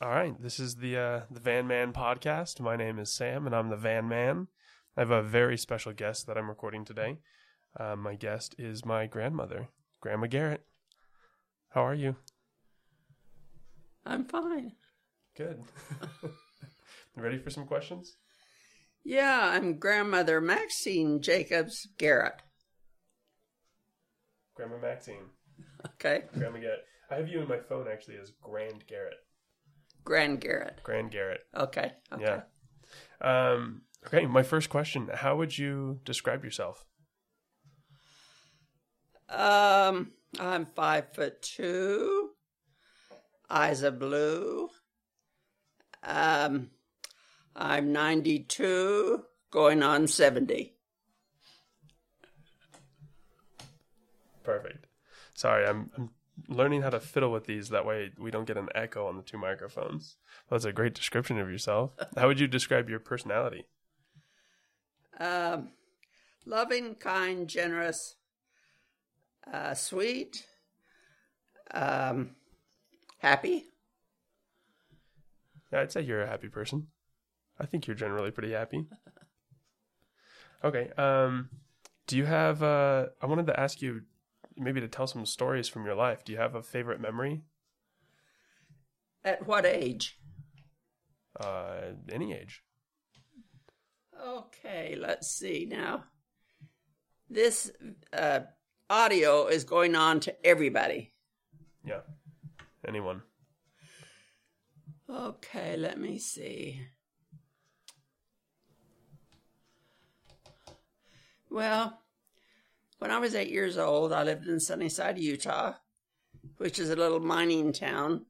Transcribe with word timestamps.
All 0.00 0.08
right, 0.10 0.40
this 0.40 0.58
is 0.58 0.76
the 0.76 0.96
uh, 0.96 1.20
the 1.30 1.40
Van 1.40 1.66
Man 1.66 1.92
podcast. 1.92 2.60
My 2.60 2.76
name 2.76 2.98
is 2.98 3.12
Sam, 3.12 3.46
and 3.46 3.54
I'm 3.54 3.68
the 3.68 3.76
Van 3.76 4.08
Man. 4.08 4.48
I 4.96 5.00
have 5.00 5.10
a 5.10 5.22
very 5.22 5.56
special 5.56 5.92
guest 5.92 6.26
that 6.26 6.36
I'm 6.36 6.48
recording 6.48 6.84
today. 6.84 7.18
Uh, 7.78 7.96
my 7.96 8.14
guest 8.14 8.54
is 8.58 8.84
my 8.84 9.06
grandmother, 9.06 9.68
Grandma 10.00 10.26
Garrett. 10.26 10.64
How 11.70 11.86
are 11.86 11.94
you? 11.94 12.16
I'm 14.04 14.24
fine. 14.24 14.72
Good. 15.36 15.62
Ready 17.16 17.38
for 17.38 17.50
some 17.50 17.66
questions? 17.66 18.16
Yeah, 19.04 19.50
I'm 19.52 19.78
grandmother 19.78 20.40
Maxine 20.40 21.20
Jacobs 21.20 21.86
Garrett. 21.98 22.42
Grandma 24.56 24.78
Maxine, 24.78 25.30
Okay, 25.86 26.22
Grandma 26.36 26.58
Garrett. 26.58 26.84
I 27.10 27.16
have 27.16 27.28
you 27.28 27.40
in 27.42 27.48
my 27.48 27.58
phone 27.58 27.86
actually 27.90 28.16
as 28.16 28.32
Grand 28.40 28.84
Garrett. 28.88 29.14
Grand 30.04 30.40
Garrett. 30.40 30.80
Grand 30.82 31.10
Garrett. 31.10 31.40
Okay, 31.56 31.92
okay. 32.12 32.42
Yeah. 33.20 33.52
Um, 33.52 33.82
okay, 34.06 34.26
my 34.26 34.42
first 34.42 34.68
question: 34.68 35.10
How 35.12 35.36
would 35.36 35.56
you 35.56 36.00
describe 36.04 36.44
yourself? 36.44 36.84
Um, 39.28 40.12
I'm 40.38 40.66
five 40.66 41.12
foot 41.14 41.42
two. 41.42 42.30
Eyes 43.50 43.84
are 43.84 43.90
blue. 43.90 44.68
Um, 46.02 46.70
I'm 47.56 47.92
92, 47.92 49.24
going 49.50 49.82
on 49.82 50.06
70. 50.06 50.74
Perfect. 54.42 54.86
Sorry, 55.34 55.66
I'm, 55.66 55.90
I'm 55.96 56.10
learning 56.48 56.82
how 56.82 56.90
to 56.90 57.00
fiddle 57.00 57.32
with 57.32 57.46
these. 57.46 57.68
That 57.68 57.86
way, 57.86 58.10
we 58.18 58.30
don't 58.30 58.46
get 58.46 58.56
an 58.56 58.68
echo 58.74 59.06
on 59.06 59.16
the 59.16 59.22
two 59.22 59.38
microphones. 59.38 60.16
That's 60.50 60.64
a 60.64 60.72
great 60.72 60.94
description 60.94 61.38
of 61.38 61.50
yourself. 61.50 61.92
How 62.16 62.26
would 62.26 62.40
you 62.40 62.48
describe 62.48 62.88
your 62.88 62.98
personality? 62.98 63.66
Um, 65.18 65.70
loving, 66.44 66.96
kind, 66.96 67.48
generous, 67.48 68.16
uh, 69.52 69.74
sweet, 69.74 70.44
um, 71.70 72.30
happy. 73.18 73.64
Yeah, 75.72 75.80
I'd 75.80 75.92
say 75.92 76.02
you're 76.02 76.22
a 76.22 76.28
happy 76.28 76.48
person. 76.48 76.88
I 77.58 77.66
think 77.66 77.86
you're 77.86 77.96
generally 77.96 78.30
pretty 78.30 78.52
happy. 78.52 78.86
Okay. 80.64 80.88
Um, 80.96 81.50
do 82.06 82.16
you 82.16 82.24
have? 82.24 82.62
Uh, 82.62 83.08
I 83.20 83.26
wanted 83.26 83.46
to 83.48 83.60
ask 83.60 83.82
you 83.82 84.00
maybe 84.56 84.80
to 84.80 84.88
tell 84.88 85.06
some 85.06 85.26
stories 85.26 85.68
from 85.68 85.84
your 85.84 85.94
life. 85.94 86.24
Do 86.24 86.32
you 86.32 86.38
have 86.38 86.54
a 86.54 86.62
favorite 86.62 87.00
memory? 87.00 87.42
At 89.24 89.46
what 89.46 89.64
age? 89.64 90.18
Uh, 91.38 91.92
any 92.10 92.32
age. 92.32 92.62
Okay, 94.24 94.96
let's 94.98 95.28
see 95.28 95.66
now. 95.68 96.04
This 97.28 97.70
uh, 98.12 98.40
audio 98.88 99.46
is 99.46 99.64
going 99.64 99.94
on 99.96 100.20
to 100.20 100.46
everybody. 100.46 101.12
Yeah. 101.84 102.00
Anyone. 102.86 103.22
Okay, 105.08 105.76
let 105.76 105.98
me 105.98 106.18
see. 106.18 106.80
Well, 111.50 112.00
when 113.04 113.10
I 113.10 113.18
was 113.18 113.34
eight 113.34 113.50
years 113.50 113.76
old, 113.76 114.14
I 114.14 114.22
lived 114.22 114.48
in 114.48 114.58
Sunnyside, 114.58 115.18
Utah, 115.18 115.74
which 116.56 116.78
is 116.78 116.88
a 116.88 116.96
little 116.96 117.20
mining 117.20 117.70
town 117.70 118.24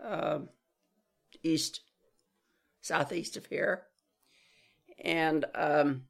uh, 0.00 0.38
east, 1.42 1.80
southeast 2.80 3.36
of 3.36 3.46
here. 3.46 3.82
And 5.02 5.46
um, 5.56 6.02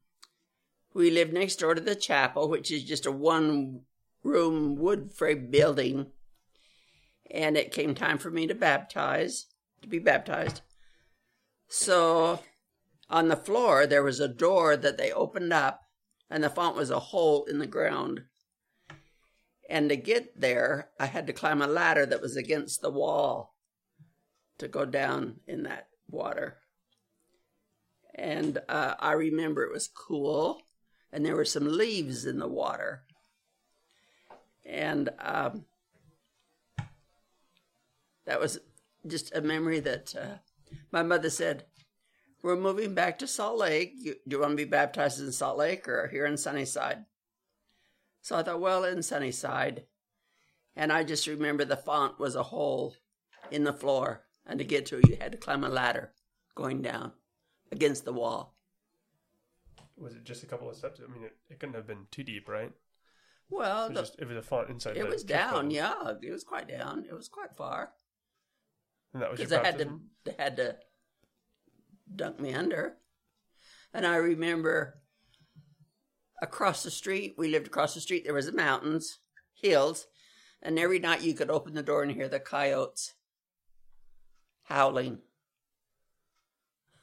we 0.93 1.09
lived 1.09 1.33
next 1.33 1.55
door 1.55 1.73
to 1.73 1.81
the 1.81 1.95
chapel, 1.95 2.47
which 2.47 2.69
is 2.69 2.83
just 2.83 3.07
a 3.07 3.11
one 3.11 3.81
room 4.23 4.75
wood 4.75 5.11
frame 5.11 5.49
building. 5.49 6.11
And 7.31 7.57
it 7.57 7.71
came 7.71 7.95
time 7.95 8.19
for 8.19 8.29
me 8.29 8.45
to 8.45 8.53
baptize, 8.53 9.47
to 9.81 9.87
be 9.87 9.97
baptized. 9.97 10.61
So 11.67 12.39
on 13.09 13.29
the 13.29 13.35
floor, 13.35 13.87
there 13.87 14.03
was 14.03 14.19
a 14.19 14.27
door 14.27 14.77
that 14.77 14.99
they 14.99 15.11
opened 15.11 15.51
up, 15.51 15.79
and 16.29 16.43
the 16.43 16.49
font 16.49 16.75
was 16.75 16.89
a 16.89 16.99
hole 16.99 17.45
in 17.45 17.59
the 17.59 17.67
ground. 17.67 18.23
And 19.69 19.89
to 19.89 19.95
get 19.95 20.39
there, 20.39 20.89
I 20.99 21.05
had 21.05 21.27
to 21.27 21.33
climb 21.33 21.61
a 21.61 21.67
ladder 21.67 22.05
that 22.05 22.21
was 22.21 22.35
against 22.35 22.81
the 22.81 22.91
wall 22.91 23.55
to 24.57 24.67
go 24.67 24.85
down 24.85 25.39
in 25.47 25.63
that 25.63 25.87
water. 26.09 26.57
And 28.15 28.59
uh, 28.69 28.95
I 28.99 29.13
remember 29.13 29.63
it 29.63 29.73
was 29.73 29.87
cool, 29.87 30.61
and 31.11 31.25
there 31.25 31.35
were 31.35 31.45
some 31.45 31.65
leaves 31.65 32.25
in 32.25 32.37
the 32.37 32.47
water. 32.47 33.03
And 34.65 35.09
um, 35.19 35.65
that 38.25 38.39
was 38.39 38.59
just 39.05 39.35
a 39.35 39.41
memory 39.41 39.79
that 39.79 40.15
uh, 40.15 40.37
my 40.91 41.03
mother 41.03 41.29
said, 41.29 41.65
We're 42.43 42.57
moving 42.57 42.93
back 42.93 43.19
to 43.19 43.27
Salt 43.27 43.57
Lake. 43.57 43.93
You, 43.95 44.15
do 44.27 44.35
you 44.35 44.41
want 44.41 44.51
to 44.51 44.57
be 44.57 44.65
baptized 44.65 45.19
in 45.21 45.31
Salt 45.31 45.57
Lake 45.57 45.87
or 45.87 46.09
here 46.09 46.25
in 46.25 46.37
Sunnyside? 46.37 47.05
So 48.21 48.35
I 48.35 48.43
thought, 48.43 48.59
well, 48.59 48.83
in 48.83 49.01
Sunnyside. 49.01 49.85
And 50.75 50.91
I 50.91 51.03
just 51.03 51.25
remember 51.25 51.63
the 51.63 51.77
font 51.77 52.19
was 52.19 52.35
a 52.35 52.43
hole 52.43 52.95
in 53.49 53.63
the 53.63 53.73
floor. 53.73 54.25
And 54.45 54.59
to 54.59 54.65
get 54.65 54.85
to 54.87 54.97
it, 54.97 55.07
you 55.07 55.17
had 55.19 55.31
to 55.31 55.37
climb 55.37 55.63
a 55.63 55.69
ladder 55.69 56.11
going 56.53 56.81
down 56.81 57.13
against 57.71 58.03
the 58.03 58.13
wall. 58.13 58.57
Was 59.95 60.13
it 60.13 60.25
just 60.25 60.43
a 60.43 60.47
couple 60.47 60.69
of 60.69 60.75
steps? 60.75 60.99
I 60.99 61.11
mean, 61.11 61.23
it, 61.23 61.37
it 61.49 61.59
couldn't 61.59 61.75
have 61.75 61.87
been 61.87 62.07
too 62.11 62.23
deep, 62.23 62.49
right? 62.49 62.73
Well, 63.49 63.85
It 63.85 63.89
was 63.89 63.95
the, 63.95 64.01
just 64.01 64.19
it 64.19 64.27
was 64.27 64.37
a 64.37 64.41
font 64.41 64.69
inside. 64.69 64.97
it 64.97 65.07
was 65.07 65.23
down, 65.23 65.71
yeah. 65.71 65.93
It 66.21 66.31
was 66.31 66.43
quite 66.43 66.67
down. 66.67 67.05
It 67.07 67.13
was 67.13 67.29
quite 67.29 67.55
far. 67.55 67.91
And 69.13 69.21
that 69.21 69.31
was 69.31 69.39
because 69.39 69.51
they 69.51 69.63
had 69.63 69.77
to 69.77 69.99
they 70.25 70.35
had 70.37 70.57
to 70.57 70.75
dunk 72.13 72.39
me 72.39 72.53
under. 72.53 72.97
And 73.93 74.05
I 74.05 74.15
remember 74.15 74.99
across 76.41 76.83
the 76.83 76.91
street, 76.91 77.35
we 77.37 77.47
lived 77.47 77.67
across 77.67 77.93
the 77.93 78.01
street. 78.01 78.23
There 78.25 78.33
was 78.33 78.47
the 78.47 78.51
mountains, 78.51 79.19
hills, 79.53 80.07
and 80.61 80.79
every 80.79 80.99
night 80.99 81.21
you 81.21 81.33
could 81.33 81.49
open 81.49 81.73
the 81.73 81.83
door 81.83 82.03
and 82.03 82.11
hear 82.11 82.27
the 82.27 82.39
coyotes 82.39 83.13
howling. 84.63 85.19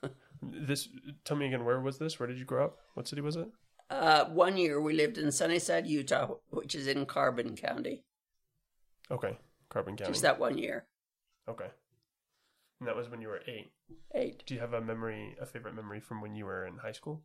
This. 0.43 0.88
Tell 1.27 1.37
me 1.37 1.47
again. 1.49 1.67
Where 1.67 1.81
was 1.81 1.99
this? 1.99 2.19
Where 2.19 2.27
did 2.27 2.38
you 2.38 2.47
grow 2.47 2.65
up? 2.65 2.78
What 2.94 3.06
city 3.06 3.21
was 3.21 3.37
it? 3.37 3.47
Uh, 3.91 4.25
one 4.27 4.56
year 4.56 4.81
we 4.81 4.94
lived 4.94 5.19
in 5.19 5.31
Sunnyside, 5.31 5.87
Utah, 5.87 6.37
which 6.49 6.75
is 6.75 6.87
in 6.87 7.05
Carbon 7.05 7.55
County. 7.56 8.05
Okay, 9.11 9.37
Carbon 9.69 9.97
County. 9.97 10.12
Just 10.12 10.22
that 10.22 10.38
one 10.41 10.56
year, 10.56 10.87
Okay. 11.47 11.67
And 12.80 12.88
that 12.88 12.96
was 12.96 13.10
when 13.10 13.20
you 13.20 13.28
were 13.28 13.42
eight. 13.46 13.72
eight. 14.14 14.42
Do 14.46 14.54
you 14.54 14.60
have 14.60 14.72
a 14.72 14.80
memory, 14.80 15.36
a 15.38 15.44
favorite 15.44 15.74
memory 15.74 16.00
from 16.00 16.22
when 16.22 16.34
you 16.34 16.46
were 16.46 16.66
in 16.66 16.78
high 16.78 16.92
school? 16.92 17.22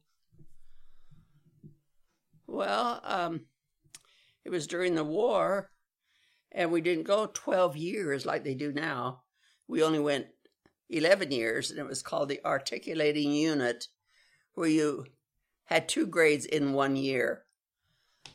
Well, 2.45 2.99
um, 3.05 3.45
it 4.43 4.49
was 4.49 4.67
during 4.67 4.95
the 4.95 5.03
war, 5.03 5.71
and 6.51 6.71
we 6.71 6.81
didn't 6.81 7.05
go 7.05 7.29
12 7.33 7.77
years 7.77 8.25
like 8.25 8.43
they 8.43 8.53
do 8.53 8.73
now. 8.73 9.21
We 9.67 9.81
only 9.81 9.99
went 9.99 10.27
11 10.89 11.31
years, 11.31 11.71
and 11.71 11.79
it 11.79 11.87
was 11.87 12.03
called 12.03 12.29
the 12.29 12.45
articulating 12.45 13.31
unit, 13.31 13.87
where 14.55 14.69
you 14.69 15.05
had 15.65 15.87
two 15.87 16.05
grades 16.05 16.45
in 16.45 16.73
one 16.73 16.97
year. 16.97 17.45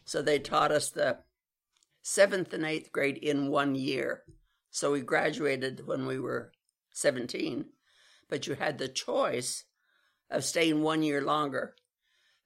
So 0.04 0.22
they 0.22 0.38
taught 0.38 0.72
us 0.72 0.91
the 0.91 1.19
seventh 2.03 2.54
and 2.54 2.64
eighth 2.64 2.91
grade 2.92 3.19
in 3.19 3.50
one 3.50 3.75
year. 3.75 4.25
So 4.70 4.92
we 4.92 5.03
graduated 5.03 5.86
when 5.86 6.06
we 6.06 6.19
were 6.19 6.53
17, 7.00 7.66
but 8.28 8.47
you 8.47 8.54
had 8.54 8.78
the 8.78 8.88
choice 8.88 9.64
of 10.30 10.44
staying 10.44 10.82
one 10.82 11.02
year 11.02 11.20
longer. 11.20 11.74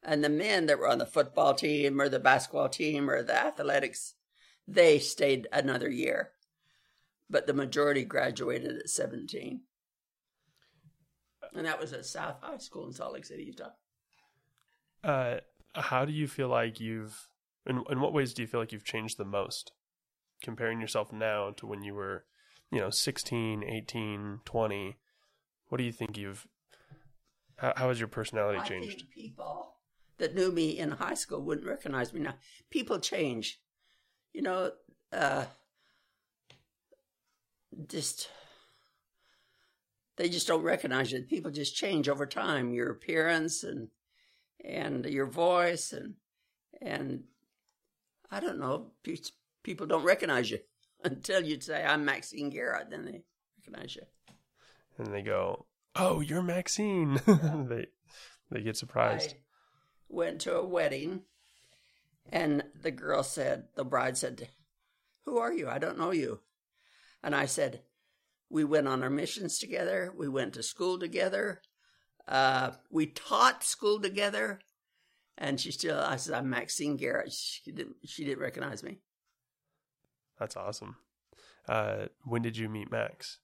And 0.03 0.23
the 0.23 0.29
men 0.29 0.67
that 0.67 0.79
were 0.79 0.89
on 0.89 0.99
the 0.99 1.07
football 1.07 1.55
team 1.55 2.01
or 2.01 2.09
the 2.09 2.19
basketball 2.19 2.69
team 2.69 3.09
or 3.09 3.23
the 3.23 3.35
athletics, 3.35 4.15
they 4.67 4.99
stayed 4.99 5.49
another 5.53 5.89
year. 5.89 6.31
But 7.31 7.47
the 7.47 7.55
majority 7.55 8.05
graduated 8.05 8.79
at 8.79 8.91
17. 8.91 9.63
And 11.55 11.67
that 11.67 11.81
was 11.81 11.93
at 11.93 12.05
South 12.05 12.37
High 12.43 12.59
School 12.59 12.87
in 12.87 12.93
Salt 12.93 13.15
Lake 13.15 13.25
City, 13.25 13.45
Utah. 13.45 13.71
Uh, 15.03 15.37
how 15.75 16.05
do 16.05 16.13
you 16.13 16.27
feel 16.27 16.49
like 16.49 16.81
you've, 16.81 17.29
in, 17.67 17.83
in 17.91 18.01
what 18.01 18.13
ways 18.13 18.35
do 18.35 18.43
you 18.43 18.49
feel 18.49 18.61
like 18.61 18.73
you've 18.73 18.85
changed 18.85 19.19
the 19.19 19.25
most? 19.25 19.73
Comparing 20.43 20.81
yourself 20.81 21.13
now 21.13 21.51
to 21.57 21.67
when 21.67 21.83
you 21.83 21.95
were, 21.95 22.25
you 22.71 22.81
know, 22.81 22.91
16, 22.91 23.63
18, 23.63 24.41
20, 24.45 24.97
what 25.69 25.79
do 25.79 25.85
you 25.85 25.93
think 25.93 26.17
you've, 26.17 26.47
how, 27.57 27.73
how 27.77 27.89
has 27.89 27.99
your 27.99 28.09
personality 28.09 28.59
I 28.59 28.65
changed? 28.65 28.99
think 28.99 29.11
people 29.11 29.75
that 30.19 30.35
knew 30.35 30.51
me 30.53 30.79
in 30.79 30.91
high 30.93 31.15
school 31.15 31.41
wouldn't 31.43 31.67
recognize 31.67 32.13
me 32.13 32.21
now. 32.21 32.35
People 32.71 32.99
change. 32.99 33.61
You 34.33 34.43
know, 34.43 34.71
uh, 35.13 35.45
just 37.89 38.29
they 40.17 40.29
just 40.29 40.47
don't 40.47 40.63
recognize 40.63 41.13
you. 41.13 41.23
People 41.23 41.51
just 41.51 41.77
change 41.77 42.09
over 42.09 42.27
time. 42.27 42.73
Your 42.73 42.91
appearance 42.91 43.65
and 43.65 43.89
and 44.65 45.05
your 45.07 45.27
voice 45.27 45.93
and 45.93 46.15
and 46.81 47.25
I 48.31 48.41
don't 48.41 48.59
know. 48.59 48.93
People 49.63 49.87
don't 49.87 50.05
recognize 50.05 50.51
you 50.51 50.59
until 51.05 51.45
you'd 51.45 51.63
say 51.63 51.85
I'm 51.85 52.05
Maxine 52.05 52.51
Garrett. 52.51 52.91
Then 52.91 53.05
they 53.05 53.23
recognize 53.59 53.97
you. 53.97 54.03
And 54.99 55.13
they 55.13 55.23
go, 55.23 55.67
"Oh, 55.95 56.21
you're 56.21 56.43
Maxine." 56.43 57.21
they 57.27 57.87
they 58.51 58.63
get 58.63 58.77
surprised. 58.77 59.35
I 59.35 59.37
went 60.09 60.41
to 60.43 60.57
a 60.57 60.67
wedding, 60.67 61.23
and 62.31 62.65
the 62.81 62.91
girl 62.91 63.23
said, 63.23 63.65
the 63.75 63.85
bride 63.85 64.17
said, 64.17 64.49
"Who 65.25 65.39
are 65.39 65.53
you? 65.53 65.69
I 65.69 65.79
don't 65.79 65.99
know 65.99 66.13
you." 66.13 66.41
And 67.23 67.35
I 67.35 67.47
said, 67.47 67.81
we 68.51 68.63
went 68.65 68.87
on 68.87 69.03
our 69.03 69.11
missions 69.11 69.59
together. 69.59 70.13
We 70.17 70.29
went 70.29 70.55
to 70.55 70.63
school 70.63 70.99
together. 70.99 71.61
Uh, 72.29 72.73
we 72.91 73.07
taught 73.07 73.65
school 73.65 73.99
together. 73.99 74.61
And 75.37 75.61
she 75.61 75.73
still, 75.73 75.99
I 75.99 76.17
said, 76.17 76.35
I'm 76.35 76.51
Maxine 76.51 76.97
Garrett. 76.97 77.33
She 77.33 77.73
didn't, 77.73 77.97
she 78.05 78.25
didn't 78.25 78.43
recognize 78.43 78.83
me. 78.83 79.01
That's 80.39 80.57
awesome. 80.57 80.97
Uh, 81.69 82.07
when 82.25 82.43
did 82.43 82.57
you 82.57 82.69
meet 82.69 82.91
Max? 82.91 83.39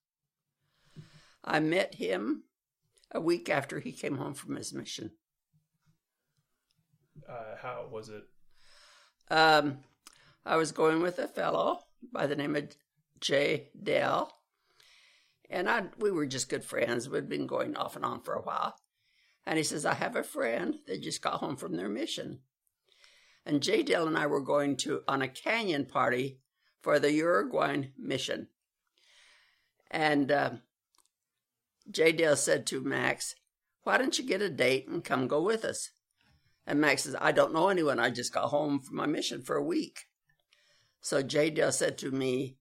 I 1.45 1.61
met 1.61 1.95
him 1.95 2.45
a 3.13 3.21
week 3.21 3.49
after 3.49 3.81
he 3.81 3.93
came 3.93 4.17
home 4.17 4.35
from 4.35 4.57
his 4.57 4.73
mission. 4.73 5.13
Uh, 7.29 7.57
how 7.61 7.89
was 7.91 8.09
it? 8.09 8.25
Um, 9.31 9.79
I 10.45 10.57
was 10.57 10.73
going 10.73 11.01
with 11.01 11.19
a 11.19 11.29
fellow 11.29 11.81
by 12.13 12.27
the 12.27 12.37
name 12.37 12.57
of 12.57 12.77
Jay 13.21 13.71
Dell, 13.81 14.33
and 15.49 15.69
I 15.69 15.85
we 15.99 16.11
were 16.11 16.27
just 16.27 16.49
good 16.49 16.65
friends. 16.65 17.09
We'd 17.09 17.29
been 17.29 17.47
going 17.47 17.77
off 17.77 17.97
and 17.97 18.05
on 18.05 18.23
for 18.23 18.35
a 18.35 18.43
while. 18.43 18.75
And 19.47 19.57
he 19.57 19.65
says, 19.65 19.87
I 19.87 19.95
have 19.95 20.17
a 20.17 20.23
friend 20.23 20.77
that 20.87 21.03
just 21.03 21.23
got 21.23 21.41
home 21.41 21.57
from 21.57 21.77
their 21.77 21.89
mission. 21.89 22.41
And 23.47 23.63
Jay 23.63 23.83
Dale 23.83 24.07
and 24.07 24.17
I 24.17 24.27
were 24.27 24.43
going 24.43 24.77
to 24.79 25.01
on 25.09 25.23
a 25.23 25.29
canyon 25.29 25.87
party 25.87 26.41
for 26.81 26.99
the 26.99 27.13
Uruguayan 27.13 27.93
mission. 27.99 28.49
And 29.91 30.31
uh, 30.31 30.51
Jay 31.91 32.13
Dale 32.13 32.37
said 32.37 32.67
to 32.69 32.81
Max, 32.81 33.35
Why 33.83 33.99
don't 33.99 34.19
you 34.19 34.25
get 34.25 34.43
a 34.43 34.49
date 34.49 34.89
and 34.89 35.05
come 35.05 35.29
go 35.29 35.43
with 35.43 35.65
us? 35.65 35.91
And 36.67 36.81
Max 36.81 37.03
says, 37.03 37.17
I 37.21 37.33
don't 37.33 37.53
know 37.53 37.69
anyone. 37.69 37.99
I 37.99 38.11
just 38.11 38.33
got 38.33 38.49
home 38.49 38.81
from 38.81 38.97
my 38.97 39.07
mission 39.07 39.43
for 39.43 39.57
a 39.57 39.65
week. 39.65 40.07
So 41.01 41.23
Jay 41.23 41.51
Dale 41.51 41.73
said 41.73 41.99
to 41.99 42.11
me, 42.11 42.57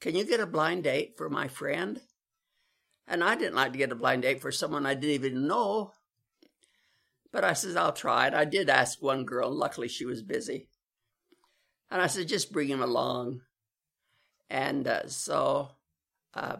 can 0.00 0.16
you 0.16 0.24
get 0.24 0.40
a 0.40 0.46
blind 0.46 0.84
date 0.84 1.14
for 1.18 1.28
my 1.28 1.46
friend? 1.48 2.00
And 3.06 3.22
I 3.22 3.34
didn't 3.34 3.56
like 3.56 3.72
to 3.72 3.78
get 3.78 3.92
a 3.92 3.96
blind 3.96 4.22
date 4.22 4.40
for 4.40 4.50
someone 4.50 4.86
I 4.86 4.94
didn't 4.94 5.10
even 5.10 5.46
know. 5.46 5.92
But 7.32 7.44
I 7.44 7.52
says, 7.52 7.76
I'll 7.76 7.92
try 7.92 8.28
it. 8.28 8.34
I 8.34 8.44
did 8.44 8.70
ask 8.70 9.02
one 9.02 9.24
girl. 9.24 9.50
Luckily, 9.50 9.88
she 9.88 10.04
was 10.04 10.22
busy. 10.22 10.68
And 11.90 12.00
I 12.00 12.06
said, 12.06 12.28
just 12.28 12.52
bring 12.52 12.68
him 12.68 12.82
along. 12.82 13.40
And 14.48 14.86
uh, 14.86 15.08
so 15.08 15.70
uh, 16.34 16.56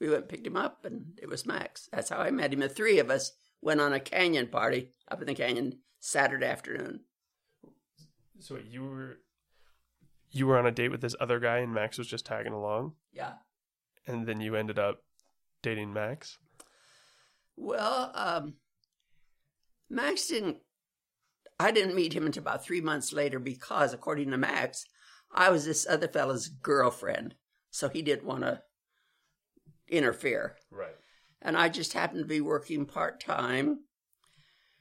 we 0.00 0.08
went 0.08 0.22
and 0.22 0.28
picked 0.28 0.46
him 0.46 0.56
up, 0.56 0.84
and 0.84 1.18
it 1.20 1.28
was 1.28 1.46
Max. 1.46 1.88
That's 1.92 2.08
how 2.08 2.18
I 2.18 2.30
met 2.30 2.52
him. 2.52 2.60
The 2.60 2.68
three 2.68 2.98
of 2.98 3.10
us 3.10 3.32
went 3.60 3.80
on 3.80 3.92
a 3.92 4.00
canyon 4.00 4.46
party 4.46 4.90
up 5.10 5.20
in 5.20 5.26
the 5.26 5.34
canyon 5.34 5.78
Saturday 6.00 6.46
afternoon. 6.46 7.00
So 8.38 8.58
you 8.70 8.84
were 8.84 9.18
you 10.30 10.46
were 10.46 10.58
on 10.58 10.66
a 10.66 10.70
date 10.70 10.90
with 10.90 11.00
this 11.00 11.16
other 11.20 11.40
guy 11.40 11.58
and 11.58 11.74
Max 11.74 11.98
was 11.98 12.06
just 12.06 12.24
tagging 12.24 12.52
along? 12.52 12.92
Yeah. 13.12 13.32
And 14.06 14.26
then 14.26 14.40
you 14.40 14.54
ended 14.54 14.78
up 14.78 15.02
dating 15.62 15.92
Max? 15.92 16.38
Well, 17.56 18.12
um, 18.14 18.54
Max 19.90 20.28
didn't, 20.28 20.58
I 21.60 21.70
didn't 21.70 21.94
meet 21.94 22.12
him 22.12 22.26
until 22.26 22.42
about 22.42 22.64
three 22.64 22.80
months 22.80 23.12
later 23.12 23.38
because, 23.38 23.92
according 23.92 24.30
to 24.30 24.36
Max, 24.36 24.86
I 25.32 25.50
was 25.50 25.64
this 25.64 25.86
other 25.88 26.08
fellow's 26.08 26.48
girlfriend. 26.48 27.34
So 27.70 27.88
he 27.88 28.02
didn't 28.02 28.26
want 28.26 28.42
to 28.42 28.62
interfere. 29.88 30.56
Right. 30.70 30.96
And 31.42 31.56
I 31.56 31.68
just 31.68 31.92
happened 31.92 32.20
to 32.20 32.28
be 32.28 32.40
working 32.40 32.86
part 32.86 33.20
time 33.20 33.80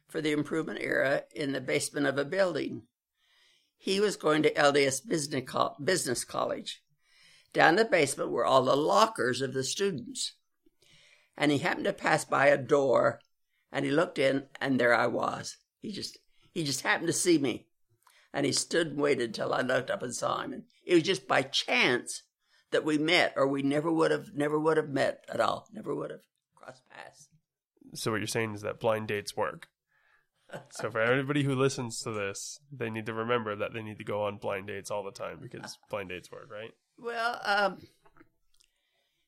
for 0.07 0.21
the 0.21 0.31
improvement 0.31 0.79
era 0.81 1.23
in 1.35 1.51
the 1.51 1.61
basement 1.61 2.07
of 2.07 2.17
a 2.17 2.25
building 2.25 2.83
he 3.79 4.01
was 4.01 4.17
going 4.17 4.43
to 4.43 4.53
LDS 4.53 5.07
Business 5.07 6.25
College. 6.25 6.83
Down 7.53 7.77
the 7.77 7.85
basement 7.85 8.29
were 8.29 8.45
all 8.45 8.63
the 8.63 8.75
lockers 8.75 9.41
of 9.41 9.53
the 9.53 9.63
students. 9.63 10.33
And 11.37 11.49
he 11.49 11.59
happened 11.59 11.85
to 11.85 11.93
pass 11.93 12.25
by 12.25 12.47
a 12.47 12.57
door 12.57 13.21
and 13.71 13.85
he 13.85 13.91
looked 13.91 14.19
in 14.19 14.47
and 14.59 14.77
there 14.77 14.93
I 14.93 15.07
was. 15.07 15.55
He 15.81 15.93
just 15.93 16.19
he 16.53 16.63
just 16.63 16.81
happened 16.81 17.07
to 17.07 17.13
see 17.13 17.37
me. 17.37 17.67
And 18.33 18.45
he 18.45 18.51
stood 18.51 18.87
and 18.87 19.01
waited 19.01 19.33
till 19.33 19.53
I 19.53 19.61
looked 19.61 19.89
up 19.89 20.03
and 20.03 20.13
saw 20.13 20.41
him. 20.41 20.53
And 20.53 20.63
it 20.85 20.93
was 20.93 21.03
just 21.03 21.27
by 21.27 21.41
chance 21.41 22.23
that 22.71 22.85
we 22.85 22.99
met, 22.99 23.33
or 23.35 23.47
we 23.47 23.63
never 23.63 23.91
would 23.91 24.11
have 24.11 24.35
never 24.35 24.59
would 24.59 24.77
have 24.77 24.89
met 24.89 25.25
at 25.27 25.39
all. 25.39 25.67
Never 25.73 25.95
would 25.95 26.11
have 26.11 26.21
crossed 26.55 26.87
paths. 26.89 27.29
So 27.95 28.11
what 28.11 28.17
you're 28.17 28.27
saying 28.27 28.53
is 28.53 28.61
that 28.61 28.79
blind 28.79 29.07
dates 29.07 29.35
work 29.35 29.67
so 30.71 30.89
for 30.89 30.99
everybody 30.99 31.43
who 31.43 31.55
listens 31.55 32.01
to 32.01 32.11
this, 32.11 32.59
they 32.71 32.89
need 32.89 33.05
to 33.05 33.13
remember 33.13 33.55
that 33.55 33.73
they 33.73 33.81
need 33.81 33.97
to 33.99 34.03
go 34.03 34.23
on 34.23 34.37
blind 34.37 34.67
dates 34.67 34.89
all 34.89 35.03
the 35.03 35.11
time 35.11 35.39
because 35.41 35.77
blind 35.89 36.09
dates 36.09 36.31
work, 36.31 36.49
right? 36.51 36.71
Well, 36.97 37.39
um, 37.43 37.77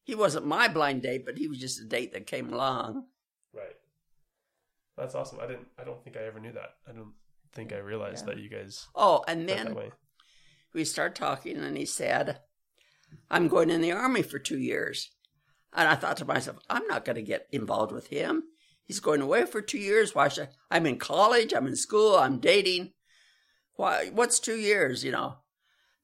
he 0.04 0.16
wasn't 0.16 0.48
my 0.48 0.68
blind 0.68 1.04
date, 1.04 1.26
but 1.26 1.38
he 1.38 1.48
was 1.48 1.60
just 1.60 1.82
a 1.82 1.86
date 1.86 2.14
that 2.14 2.28
came 2.28 2.52
along. 2.52 3.06
That's 5.02 5.16
awesome. 5.16 5.40
I 5.42 5.48
didn't. 5.48 5.66
I 5.80 5.84
don't 5.84 6.02
think 6.04 6.16
I 6.16 6.28
ever 6.28 6.40
knew 6.40 6.52
that. 6.52 6.76
I 6.88 6.92
don't 6.92 7.14
think 7.54 7.74
I 7.74 7.78
realized 7.78 8.28
yeah. 8.28 8.36
that 8.36 8.42
you 8.44 8.50
guys. 8.50 8.86
Oh, 8.94 9.24
and 9.28 9.50
then 9.50 9.76
we 10.76 10.86
start 10.86 11.16
talking, 11.16 11.58
and 11.58 11.76
he 11.76 11.86
said, 11.86 12.40
"I'm 13.32 13.48
going 13.48 13.72
in 13.72 13.82
the 13.82 13.94
army 13.94 14.22
for 14.22 14.38
two 14.38 14.60
years," 14.60 15.10
and 15.74 15.90
I 15.90 15.96
thought 15.96 16.18
to 16.18 16.26
myself, 16.26 16.60
"I'm 16.70 16.86
not 16.86 17.04
going 17.04 17.16
to 17.16 17.24
get 17.24 17.48
involved 17.52 17.92
with 17.92 18.08
him." 18.08 18.44
He's 18.84 19.00
going 19.00 19.22
away 19.22 19.46
for 19.48 19.60
two 19.60 19.80
years. 19.80 20.14
Why 20.14 20.28
should 20.28 20.50
I? 20.70 20.78
I'm 20.78 20.86
in 20.86 21.00
college. 21.00 21.52
I'm 21.52 21.66
in 21.66 21.76
school. 21.76 22.16
I'm 22.16 22.38
dating. 22.38 22.92
Why? 23.78 24.12
What's 24.14 24.40
two 24.40 24.58
years? 24.58 25.04
You 25.04 25.14
know. 25.14 25.38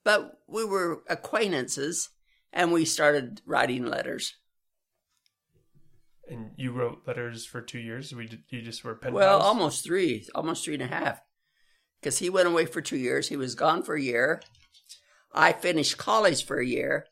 But 0.04 0.40
we 0.48 0.66
were 0.66 1.04
acquaintances, 1.08 2.10
and 2.52 2.72
we 2.72 2.84
started 2.84 3.42
writing 3.46 3.86
letters. 3.86 4.34
And 6.30 6.52
you 6.58 6.72
wrote 6.72 7.04
letters 7.08 7.46
for 7.46 7.62
two 7.62 7.80
years. 7.80 8.14
We 8.14 8.30
you 8.50 8.62
just 8.62 8.84
were 8.84 8.96
pen 8.96 9.14
well, 9.14 9.40
pals? 9.40 9.48
almost 9.48 9.84
three, 9.84 10.28
almost 10.36 10.66
three 10.66 10.74
and 10.74 10.84
a 10.84 10.88
half, 10.88 11.22
because 12.00 12.20
he 12.20 12.30
went 12.30 12.48
away 12.48 12.66
for 12.66 12.82
two 12.82 12.98
years. 12.98 13.30
He 13.30 13.38
was 13.38 13.56
gone 13.56 13.84
for 13.84 13.96
a 13.96 14.02
year. 14.02 14.42
I 15.34 15.54
finished 15.54 15.98
college 15.98 16.46
for 16.46 16.60
a 16.60 16.66
year. 16.66 17.06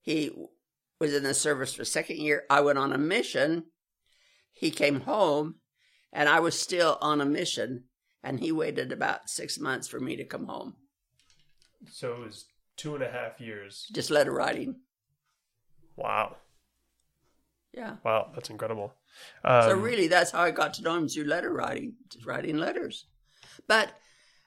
He 0.00 0.30
was 0.98 1.14
in 1.14 1.22
the 1.22 1.34
service 1.34 1.74
for 1.74 1.82
a 1.82 1.86
second 1.86 2.18
year. 2.18 2.42
I 2.50 2.60
went 2.60 2.78
on 2.78 2.92
a 2.92 2.98
mission 2.98 3.64
he 4.52 4.70
came 4.70 5.00
home 5.00 5.56
and 6.12 6.28
I 6.28 6.40
was 6.40 6.58
still 6.58 6.98
on 7.00 7.20
a 7.20 7.24
mission 7.24 7.84
and 8.22 8.38
he 8.38 8.52
waited 8.52 8.92
about 8.92 9.28
six 9.28 9.58
months 9.58 9.88
for 9.88 9.98
me 9.98 10.16
to 10.16 10.24
come 10.24 10.46
home. 10.46 10.76
So 11.90 12.12
it 12.12 12.20
was 12.20 12.44
two 12.76 12.94
and 12.94 13.02
a 13.02 13.10
half 13.10 13.40
years. 13.40 13.86
Just 13.92 14.10
letter 14.10 14.32
writing. 14.32 14.76
Wow. 15.96 16.36
Yeah. 17.72 17.96
Wow, 18.04 18.30
that's 18.34 18.50
incredible. 18.50 18.94
Um, 19.44 19.62
so 19.62 19.74
really, 19.74 20.08
that's 20.08 20.30
how 20.30 20.42
I 20.42 20.50
got 20.50 20.74
to 20.74 20.82
know 20.82 20.96
him 20.96 21.08
through 21.08 21.24
letter 21.24 21.52
writing, 21.52 21.94
writing 22.24 22.58
letters. 22.58 23.06
But 23.66 23.92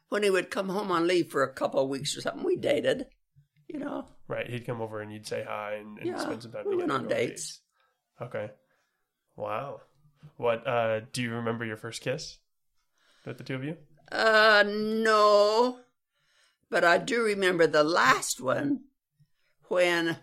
when 0.10 0.24
he 0.24 0.29
would 0.29 0.51
come 0.51 0.70
home 0.70 0.91
on 0.91 1.08
leave 1.08 1.29
for 1.32 1.44
a 1.44 1.53
couple 1.53 1.82
of 1.82 1.89
weeks 1.89 2.15
or 2.15 2.22
something, 2.22 2.44
we 2.44 2.55
dated. 2.55 3.08
You 3.67 3.79
know. 3.79 4.08
Right. 4.27 4.48
He'd 4.50 4.65
come 4.65 4.82
over 4.82 5.01
and 5.01 5.12
you'd 5.12 5.27
say 5.27 5.44
hi 5.48 5.75
and, 5.75 5.98
and 5.98 6.08
yeah, 6.08 6.17
spend 6.17 6.44
some 6.44 6.51
time. 6.51 6.65
We 6.67 6.75
went 6.75 6.91
on 6.91 7.08
dates. 7.08 7.17
dates. 7.20 7.62
Okay. 8.22 8.51
Wow. 9.36 9.82
What 10.38 10.67
uh 10.67 11.01
do 11.12 11.22
you 11.22 11.34
remember 11.34 11.65
your 11.65 11.77
first 11.77 12.01
kiss 12.01 12.38
with 13.25 13.38
the 13.38 13.44
two 13.44 13.55
of 13.55 13.63
you? 13.63 13.77
Uh 14.12 14.63
no. 14.67 15.79
But 16.70 16.84
I 16.84 16.98
do 16.98 17.24
remember 17.24 17.67
the 17.67 17.84
last 17.84 18.41
one 18.41 18.82
when 19.67 20.17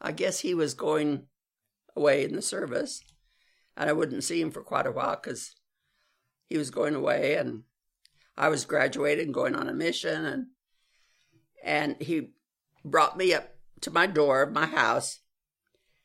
I 0.00 0.12
guess 0.12 0.40
he 0.40 0.54
was 0.54 0.74
going 0.74 1.24
away 1.98 2.24
in 2.24 2.34
the 2.34 2.42
service 2.42 3.02
and 3.76 3.90
I 3.90 3.92
wouldn't 3.92 4.24
see 4.24 4.40
him 4.40 4.50
for 4.50 4.62
quite 4.62 4.86
a 4.86 4.92
while 4.92 5.16
cuz 5.16 5.54
he 6.48 6.56
was 6.56 6.70
going 6.70 6.94
away 6.94 7.34
and 7.34 7.64
I 8.36 8.48
was 8.48 8.64
graduating 8.64 9.26
and 9.26 9.34
going 9.34 9.54
on 9.54 9.68
a 9.68 9.74
mission 9.74 10.24
and 10.24 10.46
and 11.62 12.00
he 12.00 12.32
brought 12.84 13.18
me 13.18 13.34
up 13.34 13.56
to 13.80 13.90
my 13.90 14.06
door 14.06 14.42
of 14.42 14.52
my 14.52 14.66
house. 14.66 15.20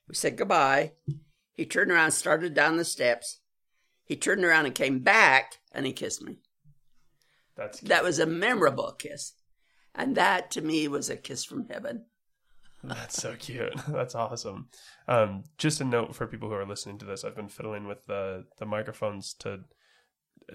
We 0.08 0.16
said 0.16 0.36
goodbye 0.36 0.94
he 1.54 1.66
turned 1.66 1.92
around, 1.92 2.12
started 2.12 2.54
down 2.54 2.78
the 2.78 2.86
steps. 2.86 3.40
He 4.04 4.16
turned 4.16 4.44
around 4.44 4.66
and 4.66 4.76
came 4.76 5.00
back, 5.00 5.60
and 5.72 5.86
he 5.86 5.94
kissed 5.94 6.22
me. 6.22 6.40
That's 7.56 7.80
that 7.82 8.04
was 8.04 8.20
a 8.20 8.26
memorable 8.26 8.92
kiss, 8.94 9.34
and 9.94 10.16
that 10.16 10.50
to 10.52 10.62
me 10.62 10.88
was 10.88 11.10
a 11.10 11.16
kiss 11.16 11.46
from 11.46 11.70
heaven. 11.70 12.06
That's 12.84 13.22
so 13.22 13.36
cute. 13.36 13.74
That's 13.88 14.16
awesome. 14.16 14.68
Um, 15.08 15.44
just 15.58 15.80
a 15.82 15.86
note 15.86 16.16
for 16.16 16.28
people 16.28 16.50
who 16.50 16.56
are 16.56 16.66
listening 16.66 16.98
to 17.00 17.06
this: 17.06 17.24
I've 17.24 17.36
been 17.36 17.48
fiddling 17.48 17.88
with 17.88 18.06
the 18.06 18.46
the 18.58 18.66
microphones 18.66 19.34
to 19.36 19.62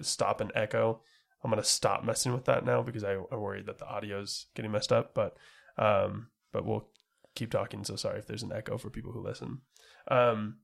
stop 0.01 0.41
an 0.41 0.51
echo. 0.55 1.01
I'm 1.43 1.49
gonna 1.49 1.63
stop 1.63 2.03
messing 2.03 2.33
with 2.33 2.45
that 2.45 2.65
now 2.65 2.83
because 2.83 3.03
I, 3.03 3.13
I 3.31 3.35
worry 3.35 3.63
that 3.63 3.79
the 3.79 3.87
audio's 3.87 4.47
getting 4.55 4.71
messed 4.71 4.91
up. 4.91 5.13
But 5.15 5.37
um, 5.77 6.27
but 6.51 6.65
we'll 6.65 6.87
keep 7.35 7.51
talking. 7.51 7.83
So 7.83 7.95
sorry 7.95 8.19
if 8.19 8.27
there's 8.27 8.43
an 8.43 8.53
echo 8.53 8.77
for 8.77 8.89
people 8.89 9.11
who 9.11 9.21
listen. 9.23 9.61
Um, 10.09 10.57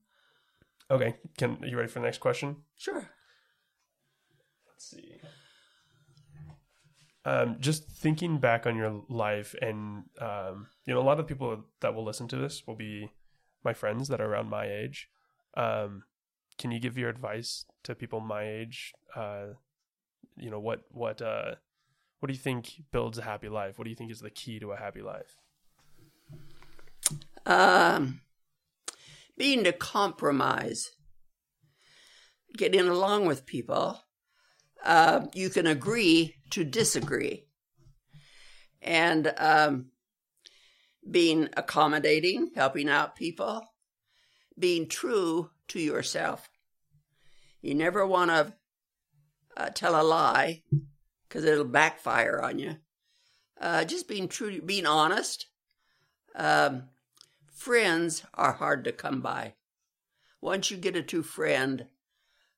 okay, 0.90 1.16
can 1.36 1.58
are 1.62 1.66
you 1.66 1.76
ready 1.76 1.88
for 1.88 1.98
the 1.98 2.06
next 2.06 2.18
question? 2.18 2.56
Sure. 2.76 3.08
Let's 4.68 4.90
see. 4.90 5.20
Um, 7.26 7.56
just 7.58 7.88
thinking 7.88 8.38
back 8.38 8.68
on 8.68 8.76
your 8.76 9.02
life, 9.08 9.56
and 9.60 10.04
um, 10.20 10.68
you 10.84 10.94
know, 10.94 11.00
a 11.00 11.02
lot 11.02 11.18
of 11.18 11.26
people 11.26 11.64
that 11.80 11.92
will 11.92 12.04
listen 12.04 12.28
to 12.28 12.36
this 12.36 12.62
will 12.68 12.76
be 12.76 13.10
my 13.64 13.74
friends 13.74 14.06
that 14.08 14.20
are 14.20 14.32
around 14.32 14.48
my 14.48 14.70
age. 14.70 15.08
Um, 15.56 16.04
can 16.56 16.70
you 16.70 16.78
give 16.78 16.96
your 16.96 17.10
advice 17.10 17.64
to 17.82 17.96
people 17.96 18.20
my 18.20 18.48
age? 18.48 18.92
Uh, 19.16 19.54
you 20.36 20.50
know, 20.52 20.60
what 20.60 20.84
what 20.92 21.20
uh, 21.20 21.56
what 22.20 22.28
do 22.28 22.32
you 22.32 22.38
think 22.38 22.74
builds 22.92 23.18
a 23.18 23.22
happy 23.22 23.48
life? 23.48 23.76
What 23.76 23.86
do 23.86 23.90
you 23.90 23.96
think 23.96 24.12
is 24.12 24.20
the 24.20 24.30
key 24.30 24.60
to 24.60 24.70
a 24.70 24.76
happy 24.76 25.02
life? 25.02 25.34
Um, 27.44 28.20
being 29.36 29.64
to 29.64 29.72
compromise, 29.72 30.92
getting 32.56 32.86
along 32.86 33.26
with 33.26 33.46
people. 33.46 34.05
Uh, 34.86 35.26
you 35.34 35.50
can 35.50 35.66
agree 35.66 36.36
to 36.50 36.62
disagree, 36.62 37.44
and 38.80 39.34
um, 39.36 39.86
being 41.10 41.48
accommodating, 41.56 42.52
helping 42.54 42.88
out 42.88 43.16
people, 43.16 43.66
being 44.56 44.86
true 44.86 45.50
to 45.66 45.80
yourself. 45.80 46.48
You 47.60 47.74
never 47.74 48.06
want 48.06 48.30
to 48.30 48.54
uh, 49.56 49.70
tell 49.74 50.00
a 50.00 50.04
lie 50.04 50.62
because 51.28 51.44
it'll 51.44 51.64
backfire 51.64 52.40
on 52.40 52.60
you. 52.60 52.76
Uh, 53.60 53.84
just 53.84 54.06
being 54.06 54.28
true, 54.28 54.62
being 54.62 54.86
honest. 54.86 55.46
Um, 56.36 56.84
friends 57.52 58.22
are 58.34 58.52
hard 58.52 58.84
to 58.84 58.92
come 58.92 59.20
by. 59.20 59.54
Once 60.40 60.70
you 60.70 60.76
get 60.76 60.94
a 60.94 61.02
true 61.02 61.24
friend, 61.24 61.86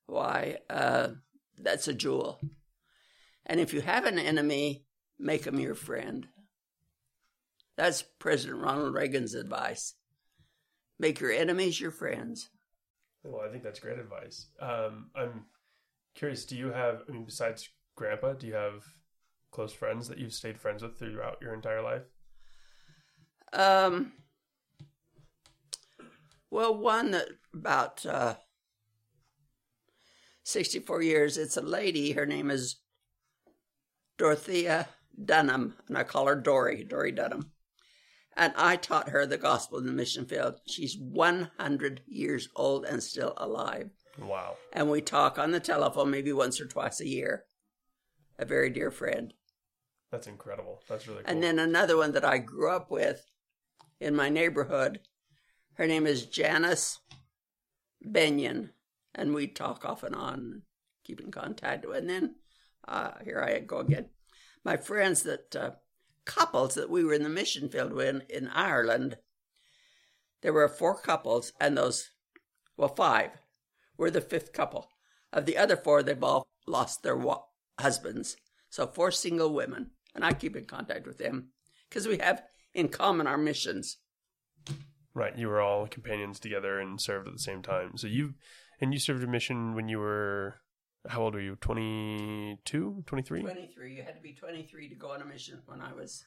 why, 0.05 0.57
uh, 0.69 1.07
that's 1.61 1.87
a 1.87 1.93
jewel. 1.93 2.39
And 3.45 3.59
if 3.59 3.73
you 3.73 3.81
have 3.81 4.05
an 4.05 4.19
enemy, 4.19 4.85
make 5.17 5.45
him 5.45 5.59
your 5.59 5.75
friend. 5.75 6.27
That's 7.77 8.03
President 8.19 8.61
Ronald 8.61 8.93
Reagan's 8.93 9.33
advice. 9.33 9.95
Make 10.99 11.19
your 11.19 11.31
enemies 11.31 11.79
your 11.79 11.91
friends. 11.91 12.49
Well, 13.23 13.41
I 13.47 13.51
think 13.51 13.63
that's 13.63 13.79
great 13.79 13.99
advice. 13.99 14.47
Um, 14.61 15.09
I'm 15.15 15.45
curious. 16.15 16.45
Do 16.45 16.55
you 16.57 16.71
have? 16.71 17.01
I 17.07 17.11
mean, 17.11 17.25
besides 17.25 17.69
Grandpa, 17.95 18.33
do 18.33 18.47
you 18.47 18.53
have 18.53 18.83
close 19.51 19.73
friends 19.73 20.07
that 20.07 20.17
you've 20.17 20.33
stayed 20.33 20.59
friends 20.59 20.83
with 20.83 20.97
throughout 20.97 21.37
your 21.41 21.53
entire 21.53 21.81
life? 21.81 22.03
Um, 23.53 24.13
well, 26.51 26.77
one 26.77 27.11
that 27.11 27.29
about 27.53 28.05
uh, 28.05 28.35
64 30.49 31.01
years, 31.01 31.37
it's 31.37 31.57
a 31.57 31.61
lady. 31.61 32.11
Her 32.11 32.25
name 32.25 32.49
is 32.49 32.77
Dorothea 34.17 34.89
Dunham, 35.23 35.75
and 35.87 35.97
I 35.97 36.03
call 36.03 36.27
her 36.27 36.35
Dory, 36.35 36.83
Dory 36.83 37.11
Dunham. 37.11 37.51
And 38.35 38.53
I 38.55 38.75
taught 38.77 39.09
her 39.09 39.25
the 39.25 39.37
gospel 39.37 39.79
in 39.79 39.85
the 39.85 39.91
mission 39.91 40.25
field. 40.25 40.55
She's 40.65 40.97
100 40.97 42.01
years 42.07 42.49
old 42.55 42.85
and 42.85 43.03
still 43.03 43.33
alive. 43.37 43.89
Wow. 44.17 44.55
And 44.73 44.89
we 44.89 45.01
talk 45.01 45.37
on 45.37 45.51
the 45.51 45.59
telephone 45.59 46.09
maybe 46.09 46.31
once 46.33 46.59
or 46.59 46.65
twice 46.65 46.99
a 46.99 47.07
year. 47.07 47.45
A 48.37 48.45
very 48.45 48.69
dear 48.69 48.91
friend. 48.91 49.33
That's 50.11 50.27
incredible. 50.27 50.81
That's 50.87 51.07
really 51.07 51.23
cool. 51.23 51.31
And 51.31 51.43
then 51.43 51.59
another 51.59 51.97
one 51.97 52.13
that 52.13 52.25
I 52.25 52.37
grew 52.37 52.71
up 52.71 52.89
with 52.89 53.25
in 53.99 54.15
my 54.15 54.29
neighborhood. 54.29 55.01
Her 55.73 55.85
name 55.85 56.07
is 56.07 56.25
Janice 56.25 56.99
Benyon, 58.01 58.71
and 59.15 59.33
we 59.33 59.47
talk 59.47 59.85
off 59.85 60.03
and 60.03 60.15
on, 60.15 60.61
keep 61.03 61.19
in 61.19 61.31
contact. 61.31 61.85
And 61.85 62.09
then 62.09 62.35
uh, 62.87 63.11
here 63.23 63.41
I 63.41 63.59
go 63.59 63.79
again. 63.79 64.09
My 64.63 64.77
friends 64.77 65.23
that 65.23 65.55
uh, 65.55 65.71
couples 66.25 66.75
that 66.75 66.89
we 66.89 67.03
were 67.03 67.13
in 67.13 67.23
the 67.23 67.29
mission 67.29 67.69
field 67.69 67.93
with 67.93 68.23
in 68.29 68.47
Ireland, 68.49 69.17
there 70.41 70.53
were 70.53 70.67
four 70.67 70.95
couples, 70.95 71.51
and 71.59 71.77
those, 71.77 72.11
well, 72.77 72.95
five, 72.95 73.31
were 73.97 74.11
the 74.11 74.21
fifth 74.21 74.53
couple. 74.53 74.89
Of 75.33 75.45
the 75.45 75.57
other 75.57 75.75
four, 75.75 76.01
they've 76.01 76.23
all 76.23 76.47
lost 76.65 77.03
their 77.03 77.17
wa- 77.17 77.43
husbands. 77.79 78.37
So 78.69 78.87
four 78.87 79.11
single 79.11 79.53
women, 79.53 79.91
and 80.15 80.23
I 80.23 80.33
keep 80.33 80.55
in 80.55 80.65
contact 80.65 81.05
with 81.05 81.17
them 81.17 81.49
because 81.89 82.07
we 82.07 82.17
have 82.19 82.43
in 82.73 82.87
common 82.87 83.27
our 83.27 83.37
missions. 83.37 83.97
right. 85.13 85.37
You 85.37 85.47
were 85.47 85.61
all 85.61 85.87
companions 85.87 86.39
together 86.39 86.79
and 86.79 87.01
served 87.01 87.27
at 87.27 87.33
the 87.33 87.39
same 87.39 87.61
time. 87.61 87.97
So 87.97 88.07
you 88.07 88.35
and 88.81 88.93
you 88.93 88.99
served 88.99 89.23
a 89.23 89.27
mission 89.27 89.75
when 89.75 89.87
you 89.89 89.99
were 89.99 90.55
how 91.07 91.21
old 91.21 91.33
were 91.33 91.39
you? 91.41 91.55
22, 91.55 93.03
23? 93.05 93.41
23. 93.41 93.93
You 93.95 94.03
had 94.03 94.15
to 94.17 94.21
be 94.21 94.33
23 94.33 94.89
to 94.89 94.95
go 94.95 95.11
on 95.11 95.21
a 95.21 95.25
mission 95.25 95.61
when 95.65 95.81
I 95.81 95.93
was 95.93 96.25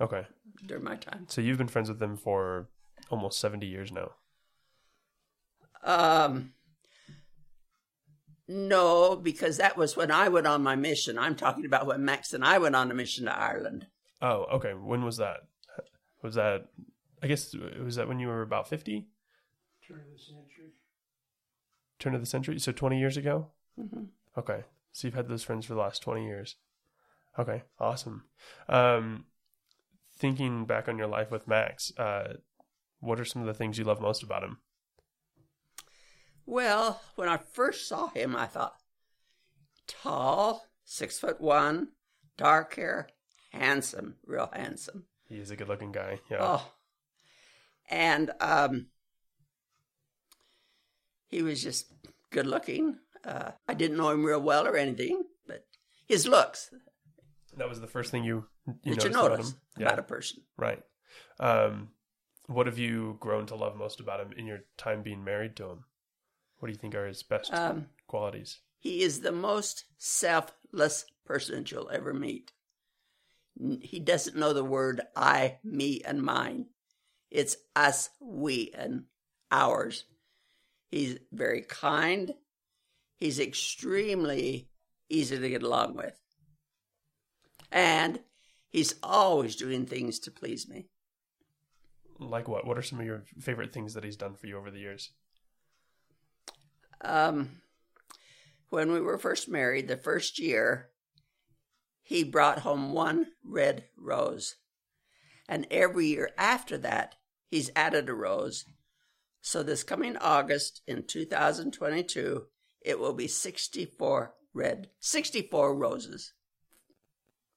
Okay. 0.00 0.26
during 0.66 0.84
my 0.84 0.96
time. 0.96 1.24
So 1.28 1.40
you've 1.40 1.58
been 1.58 1.66
friends 1.68 1.88
with 1.88 1.98
them 1.98 2.16
for 2.16 2.68
almost 3.10 3.40
70 3.40 3.66
years 3.66 3.90
now. 3.90 4.10
Um, 5.82 6.52
no, 8.46 9.16
because 9.16 9.56
that 9.56 9.76
was 9.76 9.96
when 9.96 10.10
I 10.10 10.28
went 10.28 10.46
on 10.46 10.62
my 10.62 10.76
mission. 10.76 11.18
I'm 11.18 11.34
talking 11.34 11.64
about 11.64 11.86
when 11.86 12.04
Max 12.04 12.32
and 12.34 12.44
I 12.44 12.58
went 12.58 12.76
on 12.76 12.90
a 12.90 12.94
mission 12.94 13.24
to 13.26 13.36
Ireland. 13.36 13.86
Oh, 14.20 14.44
okay. 14.54 14.72
When 14.74 15.04
was 15.04 15.16
that? 15.18 15.38
Was 16.22 16.34
that 16.34 16.66
I 17.22 17.26
guess 17.28 17.54
was 17.82 17.96
that 17.96 18.08
when 18.08 18.18
you 18.18 18.28
were 18.28 18.42
about 18.42 18.68
50? 18.68 19.06
Turn 19.86 20.00
of 20.00 20.06
the 20.12 20.18
century. 20.18 20.72
Turn 21.98 22.14
of 22.14 22.20
the 22.20 22.26
century? 22.26 22.58
So 22.58 22.72
20 22.72 22.98
years 22.98 23.16
ago? 23.16 23.48
hmm 23.76 24.04
Okay. 24.36 24.64
So 24.92 25.06
you've 25.06 25.14
had 25.14 25.28
those 25.28 25.44
friends 25.44 25.66
for 25.66 25.74
the 25.74 25.80
last 25.80 26.02
20 26.02 26.24
years. 26.24 26.56
Okay. 27.38 27.62
Awesome. 27.78 28.24
Um, 28.68 29.26
thinking 30.16 30.64
back 30.64 30.88
on 30.88 30.98
your 30.98 31.06
life 31.06 31.30
with 31.30 31.48
Max, 31.48 31.92
uh, 31.98 32.34
what 33.00 33.20
are 33.20 33.24
some 33.24 33.42
of 33.42 33.46
the 33.46 33.54
things 33.54 33.78
you 33.78 33.84
love 33.84 34.00
most 34.00 34.22
about 34.22 34.42
him? 34.42 34.58
Well, 36.46 37.02
when 37.14 37.28
I 37.28 37.36
first 37.36 37.86
saw 37.86 38.08
him, 38.08 38.34
I 38.34 38.46
thought 38.46 38.76
tall, 39.86 40.66
six 40.84 41.18
foot 41.18 41.40
one, 41.40 41.88
dark 42.36 42.74
hair, 42.74 43.08
handsome, 43.52 44.16
real 44.24 44.50
handsome. 44.52 45.04
He's 45.28 45.50
a 45.50 45.56
good 45.56 45.68
looking 45.68 45.92
guy. 45.92 46.20
Yeah. 46.30 46.38
Oh, 46.40 46.72
and 47.90 48.30
um, 48.40 48.86
he 51.28 51.42
was 51.42 51.62
just 51.62 51.92
good 52.30 52.46
looking. 52.46 52.98
Uh, 53.24 53.52
I 53.68 53.74
didn't 53.74 53.96
know 53.96 54.10
him 54.10 54.24
real 54.24 54.40
well 54.40 54.66
or 54.66 54.76
anything, 54.76 55.22
but 55.46 55.64
his 56.06 56.26
looks 56.26 56.70
That 57.56 57.68
was 57.68 57.80
the 57.80 57.86
first 57.86 58.10
thing 58.10 58.24
you, 58.24 58.46
you 58.82 58.94
that 58.94 59.04
you 59.04 59.10
noticed 59.10 59.54
about 59.76 59.80
him. 59.80 59.86
about 59.86 59.98
a 59.98 60.02
person. 60.02 60.42
Right. 60.56 60.82
Um, 61.40 61.88
what 62.46 62.66
have 62.66 62.78
you 62.78 63.16
grown 63.20 63.46
to 63.46 63.54
love 63.54 63.76
most 63.76 64.00
about 64.00 64.20
him 64.20 64.32
in 64.36 64.46
your 64.46 64.60
time 64.76 65.02
being 65.02 65.22
married 65.24 65.56
to 65.56 65.64
him? 65.70 65.84
What 66.58 66.66
do 66.68 66.72
you 66.72 66.78
think 66.78 66.94
are 66.94 67.06
his 67.06 67.22
best 67.22 67.52
Um, 67.52 67.86
qualities? 68.06 68.60
he 68.80 69.02
is 69.02 69.20
the 69.20 69.32
most 69.32 69.84
selfless 69.98 71.04
person 71.24 71.64
you'll 71.68 71.90
ever 71.90 72.14
meet. 72.14 72.52
He 73.82 73.98
doesn't 73.98 74.36
know 74.36 74.52
the 74.52 74.62
word 74.64 75.00
I, 75.16 75.58
me, 75.64 76.00
and 76.04 76.22
mine. 76.22 76.66
It's 77.28 77.56
us, 77.74 78.10
we, 78.20 78.70
and 78.72 79.04
ours. 79.50 80.04
He's 80.90 81.18
very 81.32 81.62
kind. 81.62 82.34
He's 83.16 83.40
extremely 83.40 84.68
easy 85.08 85.38
to 85.38 85.48
get 85.48 85.62
along 85.62 85.96
with. 85.96 86.18
And 87.70 88.20
he's 88.68 88.94
always 89.02 89.56
doing 89.56 89.86
things 89.86 90.18
to 90.20 90.30
please 90.30 90.68
me. 90.68 90.88
Like 92.18 92.48
what? 92.48 92.66
What 92.66 92.78
are 92.78 92.82
some 92.82 93.00
of 93.00 93.06
your 93.06 93.24
favorite 93.40 93.72
things 93.72 93.94
that 93.94 94.04
he's 94.04 94.16
done 94.16 94.34
for 94.34 94.46
you 94.46 94.56
over 94.56 94.70
the 94.70 94.80
years? 94.80 95.10
Um, 97.00 97.60
when 98.70 98.92
we 98.92 99.00
were 99.00 99.18
first 99.18 99.48
married, 99.48 99.88
the 99.88 99.96
first 99.96 100.38
year, 100.38 100.90
he 102.02 102.24
brought 102.24 102.60
home 102.60 102.92
one 102.92 103.26
red 103.44 103.84
rose. 103.96 104.56
And 105.48 105.66
every 105.70 106.06
year 106.06 106.30
after 106.36 106.76
that, 106.78 107.14
he's 107.46 107.70
added 107.76 108.08
a 108.08 108.14
rose. 108.14 108.64
So 109.48 109.62
this 109.62 109.82
coming 109.82 110.14
August 110.18 110.82
in 110.86 111.04
2022, 111.04 112.44
it 112.82 112.98
will 112.98 113.14
be 113.14 113.26
64 113.26 114.34
red, 114.52 114.90
64 115.00 115.74
roses. 115.74 116.34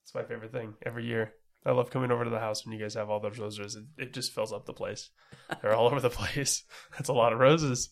It's 0.02 0.16
my 0.16 0.24
favorite 0.24 0.54
thing 0.54 0.76
every 0.86 1.06
year. 1.06 1.34
I 1.66 1.72
love 1.72 1.92
coming 1.92 2.10
over 2.10 2.24
to 2.24 2.30
the 2.30 2.40
house 2.40 2.66
when 2.66 2.72
you 2.72 2.80
guys 2.82 2.94
have 2.94 3.10
all 3.10 3.20
those 3.20 3.38
roses. 3.38 3.76
It, 3.76 3.84
it 4.04 4.14
just 4.14 4.32
fills 4.32 4.54
up 4.54 4.66
the 4.66 4.72
place. 4.72 5.10
They're 5.62 5.76
all 5.76 5.88
over 5.92 6.00
the 6.00 6.10
place. 6.10 6.64
That's 6.94 7.10
a 7.10 7.14
lot 7.14 7.34
of 7.34 7.40
roses. 7.40 7.90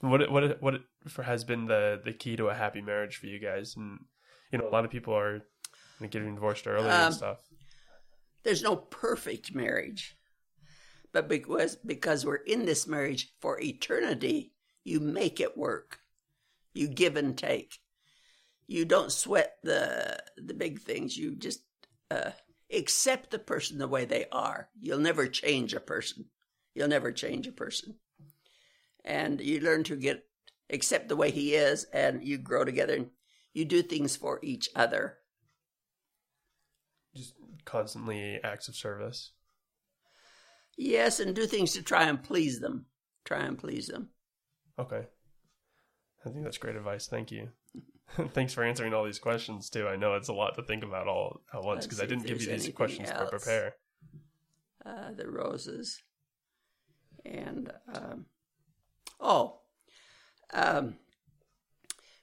What 0.00 0.30
what 0.30 0.62
what 0.62 0.82
has 1.24 1.44
been 1.44 1.64
the 1.64 2.02
the 2.04 2.12
key 2.12 2.36
to 2.36 2.48
a 2.48 2.54
happy 2.54 2.82
marriage 2.82 3.16
for 3.16 3.24
you 3.24 3.38
guys? 3.38 3.74
And 3.74 4.00
you 4.52 4.58
know, 4.58 4.68
a 4.68 4.70
lot 4.70 4.84
of 4.84 4.90
people 4.90 5.16
are 5.16 5.40
getting 6.10 6.34
divorced 6.34 6.66
early 6.66 6.90
Um, 6.90 7.06
and 7.06 7.14
stuff. 7.14 7.38
There's 8.42 8.62
no 8.62 8.76
perfect 8.76 9.54
marriage. 9.54 10.14
But 11.14 11.28
because 11.28 11.76
because 11.76 12.26
we're 12.26 12.34
in 12.34 12.66
this 12.66 12.88
marriage 12.88 13.32
for 13.40 13.60
eternity, 13.60 14.52
you 14.82 14.98
make 14.98 15.38
it 15.38 15.56
work. 15.56 16.00
You 16.74 16.88
give 16.88 17.16
and 17.16 17.38
take. 17.38 17.78
You 18.66 18.84
don't 18.84 19.12
sweat 19.12 19.58
the 19.62 20.18
the 20.36 20.54
big 20.54 20.80
things. 20.80 21.16
You 21.16 21.36
just 21.36 21.60
uh, 22.10 22.32
accept 22.70 23.30
the 23.30 23.38
person 23.38 23.78
the 23.78 23.86
way 23.86 24.04
they 24.04 24.26
are. 24.32 24.68
You'll 24.80 24.98
never 24.98 25.28
change 25.28 25.72
a 25.72 25.78
person. 25.78 26.24
You'll 26.74 26.88
never 26.88 27.12
change 27.12 27.46
a 27.46 27.52
person. 27.52 27.94
And 29.04 29.40
you 29.40 29.60
learn 29.60 29.84
to 29.84 29.94
get 29.94 30.26
accept 30.68 31.08
the 31.08 31.16
way 31.16 31.30
he 31.30 31.54
is, 31.54 31.84
and 31.92 32.24
you 32.24 32.38
grow 32.38 32.64
together. 32.64 32.94
and 32.94 33.10
You 33.52 33.64
do 33.66 33.82
things 33.82 34.16
for 34.16 34.40
each 34.42 34.68
other. 34.74 35.18
Just 37.14 37.34
constantly 37.64 38.40
acts 38.42 38.66
of 38.66 38.74
service. 38.74 39.30
Yes, 40.76 41.20
and 41.20 41.34
do 41.34 41.46
things 41.46 41.72
to 41.72 41.82
try 41.82 42.04
and 42.04 42.22
please 42.22 42.60
them. 42.60 42.86
Try 43.24 43.40
and 43.40 43.58
please 43.58 43.86
them. 43.86 44.10
Okay. 44.78 45.06
I 46.24 46.30
think 46.30 46.44
that's 46.44 46.58
great 46.58 46.76
advice. 46.76 47.06
Thank 47.06 47.30
you. 47.30 47.48
Thanks 48.32 48.54
for 48.54 48.64
answering 48.64 48.94
all 48.94 49.04
these 49.04 49.18
questions 49.18 49.70
too. 49.70 49.88
I 49.88 49.96
know 49.96 50.14
it's 50.14 50.28
a 50.28 50.32
lot 50.32 50.54
to 50.56 50.62
think 50.62 50.82
about 50.82 51.08
all 51.08 51.40
at 51.52 51.62
once 51.62 51.86
because 51.86 52.00
I 52.00 52.06
didn't 52.06 52.26
give 52.26 52.40
you 52.40 52.48
these 52.48 52.68
questions 52.70 53.10
to 53.10 53.26
prepare. 53.26 53.74
Uh, 54.84 55.12
the 55.16 55.28
roses. 55.28 56.02
And, 57.24 57.72
um, 57.92 58.26
oh, 59.18 59.60
um, 60.52 60.96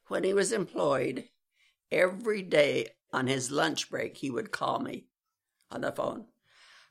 when 0.07 0.23
he 0.23 0.33
was 0.33 0.51
employed, 0.51 1.25
every 1.91 2.41
day 2.43 2.87
on 3.11 3.27
his 3.27 3.51
lunch 3.51 3.89
break, 3.89 4.17
he 4.17 4.29
would 4.29 4.51
call 4.51 4.79
me 4.79 5.07
on 5.71 5.81
the 5.81 5.91
phone. 5.91 6.25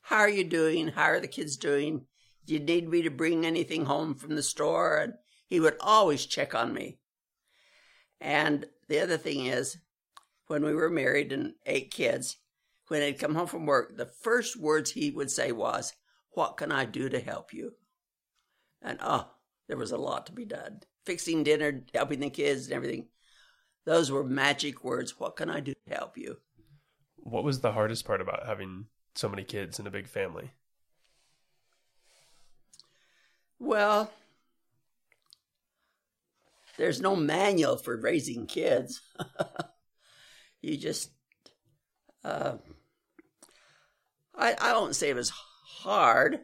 How 0.01 0.17
are 0.17 0.29
you 0.29 0.43
doing? 0.43 0.89
How 0.89 1.03
are 1.03 1.19
the 1.19 1.27
kids 1.27 1.57
doing? 1.57 2.05
Do 2.45 2.53
you 2.53 2.59
need 2.59 2.89
me 2.89 3.01
to 3.03 3.09
bring 3.09 3.45
anything 3.45 3.85
home 3.85 4.15
from 4.15 4.35
the 4.35 4.43
store? 4.43 4.97
And 4.97 5.13
he 5.47 5.59
would 5.59 5.77
always 5.79 6.25
check 6.25 6.55
on 6.55 6.73
me. 6.73 6.99
And 8.19 8.65
the 8.87 8.99
other 8.99 9.17
thing 9.17 9.45
is, 9.45 9.77
when 10.47 10.63
we 10.63 10.75
were 10.75 10.89
married 10.89 11.31
and 11.31 11.53
eight 11.65 11.91
kids, 11.91 12.37
when 12.87 13.01
he'd 13.01 13.19
come 13.19 13.35
home 13.35 13.47
from 13.47 13.65
work, 13.65 13.95
the 13.95 14.05
first 14.05 14.57
words 14.57 14.91
he 14.91 15.11
would 15.11 15.31
say 15.31 15.51
was, 15.51 15.93
What 16.31 16.57
can 16.57 16.71
I 16.71 16.85
do 16.85 17.07
to 17.09 17.19
help 17.19 17.53
you? 17.53 17.73
And 18.81 18.99
oh, 19.01 19.31
there 19.67 19.77
was 19.77 19.91
a 19.91 19.97
lot 19.97 20.25
to 20.25 20.33
be 20.33 20.45
done. 20.45 20.81
Fixing 21.05 21.43
dinner, 21.43 21.83
helping 21.93 22.19
the 22.19 22.29
kids, 22.29 22.65
and 22.65 22.73
everything. 22.73 23.07
Those 23.85 24.11
were 24.11 24.23
magic 24.23 24.83
words. 24.83 25.19
What 25.19 25.35
can 25.35 25.49
I 25.49 25.61
do 25.61 25.73
to 25.73 25.95
help 25.95 26.17
you? 26.17 26.37
What 27.15 27.43
was 27.43 27.61
the 27.61 27.71
hardest 27.71 28.05
part 28.05 28.21
about 28.21 28.45
having 28.45 28.85
so 29.15 29.29
many 29.29 29.43
kids 29.43 29.79
and 29.79 29.87
a 29.87 29.91
big 29.91 30.07
family? 30.07 30.51
Well, 33.59 34.11
there's 36.77 37.01
no 37.01 37.15
manual 37.15 37.77
for 37.77 37.95
raising 37.95 38.47
kids. 38.47 39.01
you 40.61 40.77
just, 40.77 41.11
uh, 42.23 42.53
I, 44.35 44.55
I 44.59 44.73
won't 44.73 44.95
say 44.95 45.09
it 45.09 45.15
was 45.15 45.29
hard 45.29 46.39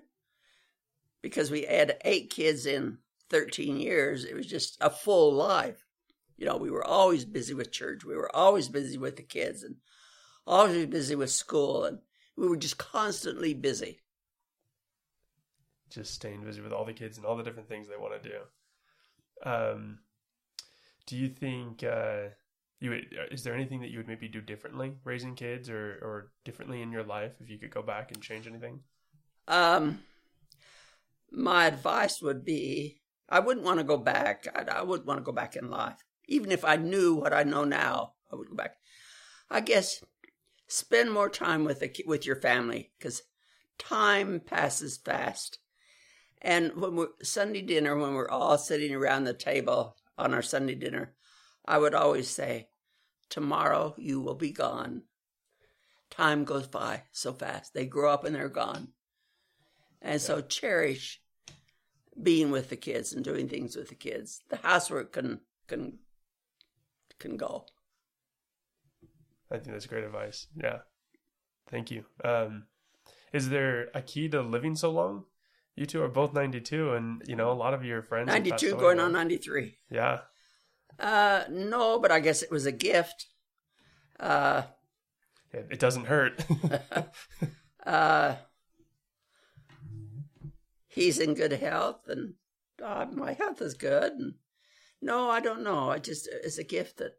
because 1.22 1.50
we 1.50 1.64
had 1.64 1.98
eight 2.06 2.30
kids 2.30 2.66
in 2.66 3.00
13 3.30 3.80
years. 3.80 4.24
It 4.26 4.36
was 4.36 4.46
just 4.46 4.78
a 4.80 4.90
full 4.90 5.34
life. 5.34 5.84
You 6.38 6.46
know, 6.46 6.58
we 6.58 6.70
were 6.70 6.86
always 6.86 7.26
busy 7.26 7.54
with 7.54 7.72
church. 7.72 8.06
We 8.06 8.16
were 8.16 8.34
always 8.36 8.70
busy 8.70 8.98
with 8.98 9.16
the 9.16 9.24
kids 9.24 9.64
and 9.64 9.78
always 10.46 10.86
busy 10.86 11.16
with 11.16 11.32
school. 11.32 11.86
And 11.86 12.00
we 12.38 12.48
were 12.48 12.58
just 12.58 12.78
constantly 12.78 13.54
busy. 13.54 14.00
Just 15.90 16.14
staying 16.14 16.44
busy 16.44 16.62
with 16.62 16.72
all 16.72 16.86
the 16.86 16.94
kids 16.94 17.18
and 17.18 17.26
all 17.26 17.36
the 17.36 17.44
different 17.44 17.68
things 17.68 17.88
they 17.88 17.98
want 17.98 18.22
to 18.22 18.30
do. 18.30 19.50
Um, 19.50 20.00
do 21.06 21.16
you 21.16 21.30
think 21.30 21.84
uh, 21.84 22.30
you 22.80 22.92
would, 22.92 23.06
is 23.32 23.44
there 23.44 23.56
anything 23.56 23.82
that 23.82 23.90
you 23.90 23.98
would 23.98 24.08
maybe 24.08 24.28
do 24.28 24.42
differently 24.42 24.94
raising 25.04 25.36
kids 25.36 25.70
or 25.70 26.00
or 26.02 26.32
differently 26.44 26.82
in 26.82 26.92
your 26.92 27.04
life 27.04 27.34
if 27.40 27.50
you 27.50 27.58
could 27.58 27.72
go 27.72 27.82
back 27.82 28.12
and 28.12 28.22
change 28.22 28.48
anything? 28.48 28.82
Um, 29.48 30.04
my 31.32 31.66
advice 31.66 32.22
would 32.22 32.44
be 32.44 33.02
I 33.30 33.40
wouldn't 33.40 33.66
want 33.66 33.80
to 33.80 33.84
go 33.84 33.98
back. 33.98 34.48
I, 34.56 34.80
I 34.80 34.84
wouldn't 34.84 35.08
want 35.08 35.20
to 35.20 35.24
go 35.24 35.32
back 35.32 35.56
in 35.56 35.70
life. 35.70 36.04
Even 36.28 36.52
if 36.52 36.66
I 36.66 36.76
knew 36.76 37.16
what 37.16 37.34
I 37.34 37.44
know 37.44 37.64
now, 37.64 38.14
I 38.32 38.36
would 38.36 38.50
go 38.50 38.56
back. 38.56 38.78
I 39.50 39.62
guess 39.62 40.04
spend 40.68 41.12
more 41.12 41.30
time 41.30 41.64
with 41.64 41.80
the 41.80 42.04
with 42.06 42.26
your 42.26 42.36
family 42.36 42.92
because 42.98 43.24
time 43.78 44.40
passes 44.40 44.98
fast. 44.98 45.60
And 46.42 46.76
when 46.76 46.96
we're 46.96 47.08
Sunday 47.24 47.62
dinner, 47.62 47.98
when 47.98 48.14
we're 48.14 48.30
all 48.30 48.58
sitting 48.58 48.94
around 48.94 49.24
the 49.24 49.34
table 49.34 49.98
on 50.18 50.34
our 50.34 50.42
Sunday 50.42 50.76
dinner, 50.76 51.16
I 51.66 51.78
would 51.78 51.96
always 51.96 52.30
say, 52.30 52.70
"Tomorrow 53.30 53.96
you 53.98 54.22
will 54.22 54.36
be 54.36 54.52
gone." 54.52 55.04
Time 56.10 56.46
goes 56.46 56.68
by 56.68 57.04
so 57.12 57.34
fast. 57.34 57.74
They 57.74 57.86
grow 57.86 58.12
up 58.12 58.24
and 58.24 58.36
they're 58.36 58.50
gone. 58.50 58.94
And 60.02 60.22
so 60.22 60.42
cherish 60.42 61.22
being 62.22 62.52
with 62.52 62.70
the 62.70 62.78
kids 62.78 63.14
and 63.14 63.24
doing 63.24 63.50
things 63.50 63.76
with 63.76 63.90
the 63.90 63.96
kids. 63.96 64.42
The 64.50 64.58
housework 64.58 65.12
can 65.14 65.42
can 65.68 66.00
can 67.20 67.38
go. 67.38 67.66
I 69.52 69.58
think 69.58 69.72
that's 69.72 69.86
great 69.86 70.04
advice. 70.04 70.48
Yeah. 70.56 70.80
Thank 71.70 71.92
you. 71.92 72.06
Um, 72.24 72.66
is 73.34 73.50
there 73.50 73.90
a 73.94 74.02
key 74.02 74.30
to 74.30 74.42
living 74.42 74.76
so 74.76 74.92
long? 74.92 75.26
You 75.76 75.86
two 75.86 76.02
are 76.02 76.08
both 76.08 76.34
92 76.34 76.94
and, 76.94 77.22
you 77.28 77.36
know, 77.36 77.52
a 77.52 77.54
lot 77.54 77.74
of 77.74 77.86
your 77.86 78.02
friends 78.02 78.28
92 78.28 78.76
going 78.78 79.00
on 79.00 79.12
93. 79.12 79.78
Yeah. 79.92 80.22
Uh 81.00 81.44
no, 81.52 82.00
but 82.00 82.12
I 82.12 82.20
guess 82.20 82.42
it 82.42 82.50
was 82.50 82.66
a 82.66 82.72
gift. 82.72 83.28
Uh 84.20 84.64
It, 85.52 85.68
it 85.72 85.80
doesn't 85.80 86.06
hurt. 86.06 86.44
uh 87.86 88.36
he's 90.88 91.20
in 91.20 91.36
good 91.36 91.52
health 91.54 92.08
and 92.08 92.34
uh, 92.84 93.06
my 93.12 93.34
health 93.34 93.62
is 93.62 93.76
good 93.76 94.14
and 94.14 94.34
no, 95.00 95.30
I 95.30 95.40
don't 95.40 95.64
know. 95.64 95.92
I 95.92 96.00
just 96.00 96.28
it's 96.28 96.58
a 96.58 96.64
gift 96.64 96.98
that 96.98 97.14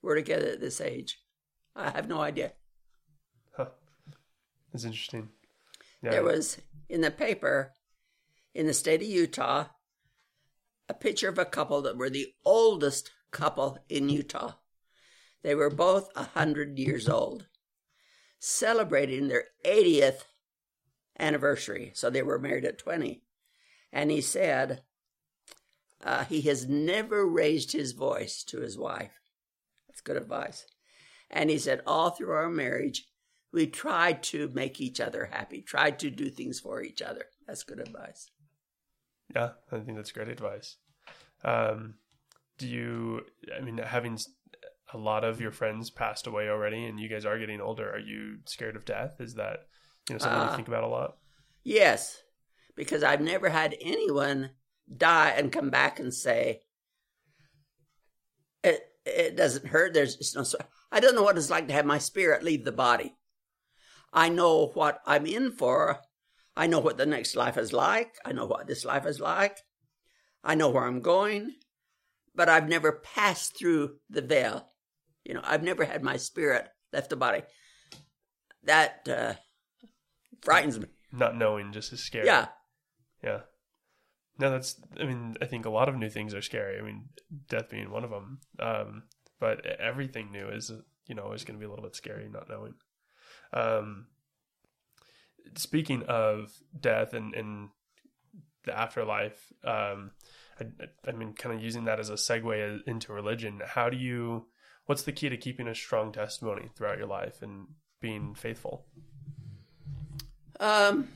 we're 0.00 0.14
together 0.14 0.50
at 0.50 0.60
this 0.60 0.80
age. 0.80 1.18
I 1.76 1.90
have 1.90 2.08
no 2.08 2.20
idea. 2.20 2.52
Huh. 3.56 3.66
It's 4.72 4.84
interesting. 4.84 5.28
Yeah. 6.02 6.10
There 6.10 6.24
was 6.24 6.58
in 6.88 7.00
the 7.00 7.10
paper 7.10 7.72
in 8.54 8.66
the 8.66 8.74
state 8.74 9.02
of 9.02 9.08
Utah 9.08 9.66
a 10.88 10.94
picture 10.94 11.28
of 11.28 11.38
a 11.38 11.44
couple 11.44 11.82
that 11.82 11.96
were 11.96 12.10
the 12.10 12.28
oldest 12.44 13.10
couple 13.30 13.78
in 13.88 14.08
Utah. 14.08 14.52
They 15.42 15.54
were 15.54 15.70
both 15.70 16.10
a 16.14 16.24
hundred 16.24 16.78
years 16.78 17.08
old, 17.08 17.46
celebrating 18.38 19.28
their 19.28 19.44
80th 19.64 20.24
anniversary. 21.18 21.90
So 21.94 22.10
they 22.10 22.22
were 22.22 22.38
married 22.38 22.64
at 22.64 22.78
20. 22.78 23.22
And 23.92 24.10
he 24.10 24.20
said 24.20 24.82
uh, 26.02 26.24
he 26.24 26.42
has 26.42 26.68
never 26.68 27.26
raised 27.26 27.72
his 27.72 27.92
voice 27.92 28.42
to 28.44 28.60
his 28.60 28.78
wife. 28.78 29.12
That's 29.88 30.00
good 30.00 30.16
advice. 30.16 30.66
And 31.30 31.50
he 31.50 31.58
said, 31.58 31.80
all 31.86 32.10
through 32.10 32.32
our 32.32 32.48
marriage, 32.48 33.06
we 33.52 33.66
tried 33.66 34.22
to 34.24 34.50
make 34.54 34.80
each 34.80 35.00
other 35.00 35.30
happy, 35.32 35.62
tried 35.62 35.98
to 36.00 36.10
do 36.10 36.30
things 36.30 36.60
for 36.60 36.82
each 36.82 37.02
other. 37.02 37.26
That's 37.46 37.62
good 37.62 37.80
advice. 37.80 38.30
Yeah, 39.34 39.50
I 39.72 39.78
think 39.78 39.96
that's 39.96 40.12
great 40.12 40.28
advice. 40.28 40.76
Um, 41.44 41.94
do 42.58 42.68
you, 42.68 43.22
I 43.56 43.60
mean, 43.62 43.78
having 43.78 44.18
a 44.92 44.98
lot 44.98 45.24
of 45.24 45.40
your 45.40 45.50
friends 45.50 45.90
passed 45.90 46.26
away 46.26 46.48
already 46.48 46.84
and 46.84 47.00
you 47.00 47.08
guys 47.08 47.24
are 47.24 47.38
getting 47.38 47.60
older, 47.60 47.90
are 47.90 47.98
you 47.98 48.38
scared 48.46 48.76
of 48.76 48.84
death? 48.84 49.20
Is 49.20 49.34
that, 49.34 49.66
you 50.08 50.14
know, 50.14 50.18
something 50.18 50.40
you 50.40 50.48
Uh, 50.48 50.56
think 50.56 50.68
about 50.68 50.84
a 50.84 50.88
lot? 50.88 51.16
Yes, 51.64 52.22
because 52.76 53.02
I've 53.02 53.20
never 53.20 53.48
had 53.48 53.76
anyone 53.80 54.50
die 54.94 55.30
and 55.30 55.52
come 55.52 55.70
back 55.70 55.98
and 55.98 56.12
say, 56.12 56.60
it, 58.62 58.82
it 59.04 59.36
doesn't 59.36 59.66
hurt. 59.66 59.94
There's 59.94 60.16
it's 60.16 60.34
no, 60.34 60.44
I 60.90 61.00
don't 61.00 61.14
know 61.14 61.22
what 61.22 61.36
it's 61.36 61.50
like 61.50 61.68
to 61.68 61.74
have 61.74 61.86
my 61.86 61.98
spirit 61.98 62.42
leave 62.42 62.64
the 62.64 62.72
body. 62.72 63.14
I 64.12 64.28
know 64.28 64.68
what 64.74 65.00
I'm 65.06 65.26
in 65.26 65.52
for. 65.52 66.00
I 66.56 66.66
know 66.68 66.78
what 66.78 66.98
the 66.98 67.06
next 67.06 67.34
life 67.34 67.58
is 67.58 67.72
like. 67.72 68.14
I 68.24 68.32
know 68.32 68.46
what 68.46 68.66
this 68.66 68.84
life 68.84 69.06
is 69.06 69.18
like. 69.18 69.58
I 70.44 70.54
know 70.54 70.68
where 70.68 70.84
I'm 70.84 71.00
going, 71.00 71.54
but 72.34 72.48
I've 72.48 72.68
never 72.68 72.92
passed 72.92 73.58
through 73.58 73.96
the 74.08 74.22
veil. 74.22 74.68
You 75.24 75.34
know, 75.34 75.40
I've 75.42 75.62
never 75.62 75.84
had 75.84 76.02
my 76.02 76.16
spirit 76.16 76.68
left 76.92 77.10
the 77.10 77.16
body. 77.16 77.42
that 78.64 79.08
uh, 79.08 79.34
frightens 80.42 80.78
me. 80.78 80.86
Not 81.12 81.36
knowing 81.36 81.72
just 81.72 81.92
is 81.92 82.00
scary. 82.04 82.26
Yeah, 82.26 82.46
Yeah. 83.22 83.40
No, 84.38 84.50
that's. 84.50 84.80
I 85.00 85.04
mean, 85.04 85.36
I 85.40 85.46
think 85.46 85.64
a 85.64 85.70
lot 85.70 85.88
of 85.88 85.96
new 85.96 86.10
things 86.10 86.34
are 86.34 86.42
scary. 86.42 86.78
I 86.78 86.82
mean, 86.82 87.08
death 87.48 87.70
being 87.70 87.90
one 87.90 88.04
of 88.04 88.10
them. 88.10 88.40
Um, 88.58 89.02
but 89.38 89.64
everything 89.66 90.32
new 90.32 90.48
is, 90.48 90.72
you 91.06 91.14
know, 91.14 91.32
is 91.32 91.44
going 91.44 91.58
to 91.58 91.60
be 91.60 91.66
a 91.66 91.68
little 91.68 91.84
bit 91.84 91.94
scary, 91.94 92.28
not 92.28 92.48
knowing. 92.48 92.74
Um, 93.52 94.06
speaking 95.54 96.02
of 96.08 96.52
death 96.78 97.14
and, 97.14 97.34
and 97.34 97.68
the 98.64 98.76
afterlife, 98.76 99.52
um, 99.64 100.12
I, 100.60 100.66
I 101.08 101.12
mean, 101.12 101.34
kind 101.34 101.54
of 101.54 101.62
using 101.62 101.84
that 101.84 102.00
as 102.00 102.10
a 102.10 102.14
segue 102.14 102.80
into 102.86 103.12
religion. 103.12 103.60
How 103.64 103.88
do 103.88 103.96
you? 103.96 104.46
What's 104.86 105.02
the 105.02 105.12
key 105.12 105.28
to 105.28 105.36
keeping 105.36 105.68
a 105.68 105.74
strong 105.74 106.12
testimony 106.12 106.70
throughout 106.74 106.98
your 106.98 107.06
life 107.06 107.40
and 107.40 107.68
being 108.00 108.34
faithful? 108.34 108.86
um, 110.60 111.08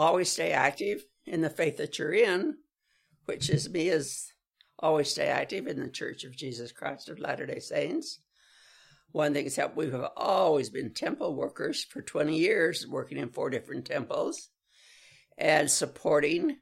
always 0.00 0.32
stay 0.32 0.52
active 0.52 1.04
in 1.26 1.42
the 1.42 1.50
faith 1.50 1.76
that 1.76 1.98
you're 1.98 2.14
in, 2.14 2.56
which 3.26 3.50
is 3.50 3.68
me 3.68 3.90
is 3.90 4.32
always 4.78 5.10
stay 5.10 5.26
active 5.26 5.66
in 5.66 5.78
the 5.78 5.90
Church 5.90 6.24
of 6.24 6.34
Jesus 6.34 6.72
Christ 6.72 7.10
of 7.10 7.18
Latter 7.18 7.44
Day 7.44 7.58
Saints. 7.58 8.18
One 9.12 9.34
thing 9.34 9.44
is 9.44 9.56
that 9.56 9.76
we 9.76 9.90
have 9.90 10.10
always 10.16 10.70
been 10.70 10.94
temple 10.94 11.34
workers 11.34 11.84
for 11.84 12.00
20 12.00 12.34
years, 12.34 12.86
working 12.86 13.18
in 13.18 13.28
four 13.28 13.50
different 13.50 13.84
temples 13.84 14.48
and 15.36 15.70
supporting 15.70 16.56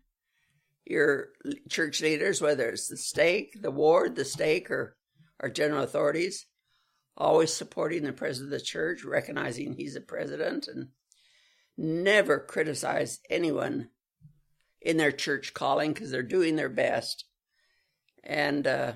your 0.84 1.28
church 1.68 2.00
leaders, 2.00 2.42
whether 2.42 2.68
it's 2.70 2.88
the 2.88 2.96
stake, 2.96 3.62
the 3.62 3.70
ward, 3.70 4.16
the 4.16 4.24
stake, 4.24 4.68
or 4.68 4.96
our 5.38 5.48
general 5.48 5.84
authorities. 5.84 6.46
Always 7.16 7.52
supporting 7.52 8.02
the 8.02 8.12
president 8.12 8.52
of 8.52 8.58
the 8.58 8.64
church, 8.64 9.04
recognizing 9.04 9.74
he's 9.74 9.94
a 9.94 10.00
president, 10.00 10.66
and 10.66 10.88
never 11.78 12.40
criticize 12.40 13.20
anyone 13.30 13.88
in 14.82 14.96
their 14.96 15.12
church 15.12 15.54
calling 15.54 15.92
because 15.92 16.10
they're 16.10 16.22
doing 16.22 16.56
their 16.56 16.68
best. 16.68 17.24
And 18.24 18.66
uh, 18.66 18.92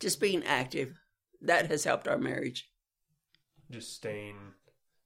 just 0.00 0.20
being 0.20 0.42
active 0.44 0.98
that 1.42 1.70
has 1.70 1.84
helped 1.84 2.08
our 2.08 2.18
marriage. 2.18 2.68
Just 3.70 3.94
staying 3.94 4.36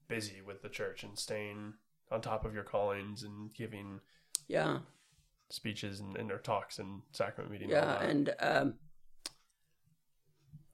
busy 0.07 0.41
with 0.45 0.61
the 0.61 0.69
church 0.69 1.03
and 1.03 1.19
staying 1.19 1.73
on 2.09 2.21
top 2.21 2.45
of 2.45 2.53
your 2.53 2.63
callings 2.63 3.23
and 3.23 3.53
giving 3.53 3.99
Yeah, 4.47 4.79
speeches 5.49 5.99
and, 5.99 6.15
and 6.17 6.31
or 6.31 6.37
talks 6.39 6.79
and 6.79 7.01
sacrament 7.11 7.51
meetings. 7.51 7.73
and 7.73 7.81
yeah, 7.81 7.99
that. 7.99 8.09
and 8.09 8.35
um, 8.39 8.73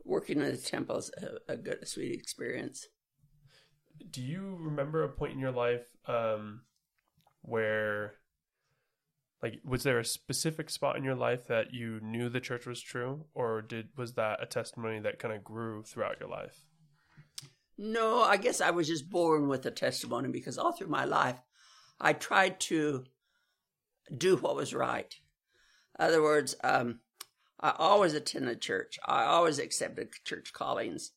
working 0.03 0.39
in 0.39 0.51
the 0.51 0.57
temple 0.57 0.97
is 0.97 1.11
a, 1.21 1.53
a 1.53 1.57
good, 1.57 1.79
a 1.81 1.85
sweet 1.85 2.13
experience. 2.13 2.87
Do 4.09 4.21
you 4.21 4.57
remember 4.59 5.03
a 5.03 5.09
point 5.09 5.33
in 5.33 5.39
your 5.39 5.51
life 5.51 5.85
um, 6.07 6.61
where, 7.41 8.15
like, 9.41 9.59
was 9.63 9.83
there 9.83 9.99
a 9.99 10.05
specific 10.05 10.69
spot 10.69 10.97
in 10.97 11.03
your 11.03 11.15
life 11.15 11.47
that 11.47 11.73
you 11.73 11.99
knew 12.01 12.29
the 12.29 12.39
church 12.39 12.65
was 12.65 12.81
true, 12.81 13.25
or 13.33 13.61
did 13.61 13.89
was 13.97 14.13
that 14.13 14.41
a 14.41 14.45
testimony 14.45 14.99
that 14.99 15.19
kind 15.19 15.33
of 15.33 15.43
grew 15.43 15.83
throughout 15.83 16.19
your 16.19 16.29
life? 16.29 16.65
No, 17.77 18.21
I 18.21 18.37
guess 18.37 18.59
I 18.59 18.71
was 18.71 18.87
just 18.87 19.09
born 19.09 19.47
with 19.47 19.65
a 19.65 19.71
testimony 19.71 20.29
because 20.29 20.57
all 20.57 20.73
through 20.73 20.87
my 20.87 21.05
life, 21.05 21.39
I 21.99 22.13
tried 22.13 22.59
to 22.61 23.05
do 24.15 24.35
what 24.35 24.55
was 24.55 24.73
right. 24.73 25.15
In 25.97 26.05
other 26.05 26.21
words, 26.21 26.55
um, 26.63 26.99
I 27.59 27.73
always 27.77 28.13
attended 28.13 28.61
church. 28.61 28.99
I 29.05 29.23
always 29.25 29.59
accepted 29.59 30.09
church 30.25 30.53
callings. 30.53 31.11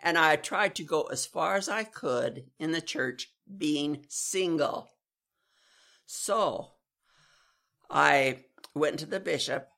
And 0.00 0.18
I 0.18 0.36
tried 0.36 0.74
to 0.76 0.84
go 0.84 1.02
as 1.04 1.24
far 1.24 1.56
as 1.56 1.68
I 1.68 1.84
could 1.84 2.44
in 2.58 2.72
the 2.72 2.80
church 2.80 3.32
being 3.56 4.04
single. 4.08 4.90
So 6.06 6.72
I 7.90 8.44
went 8.74 8.98
to 8.98 9.06
the 9.06 9.20
bishop, 9.20 9.68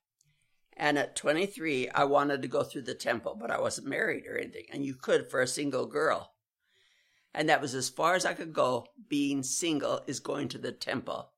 and 0.76 0.98
at 0.98 1.16
23, 1.16 1.88
I 1.90 2.04
wanted 2.04 2.42
to 2.42 2.48
go 2.48 2.62
through 2.62 2.82
the 2.82 2.94
temple, 2.94 3.36
but 3.38 3.50
I 3.50 3.60
wasn't 3.60 3.86
married 3.88 4.26
or 4.26 4.36
anything. 4.36 4.64
And 4.72 4.84
you 4.84 4.94
could 4.94 5.30
for 5.30 5.40
a 5.40 5.46
single 5.46 5.86
girl. 5.86 6.32
And 7.32 7.48
that 7.48 7.60
was 7.60 7.74
as 7.74 7.88
far 7.88 8.14
as 8.14 8.24
I 8.24 8.34
could 8.34 8.52
go. 8.52 8.86
Being 9.08 9.42
single 9.42 10.00
is 10.06 10.20
going 10.20 10.48
to 10.48 10.58
the 10.58 10.72
temple. 10.72 11.30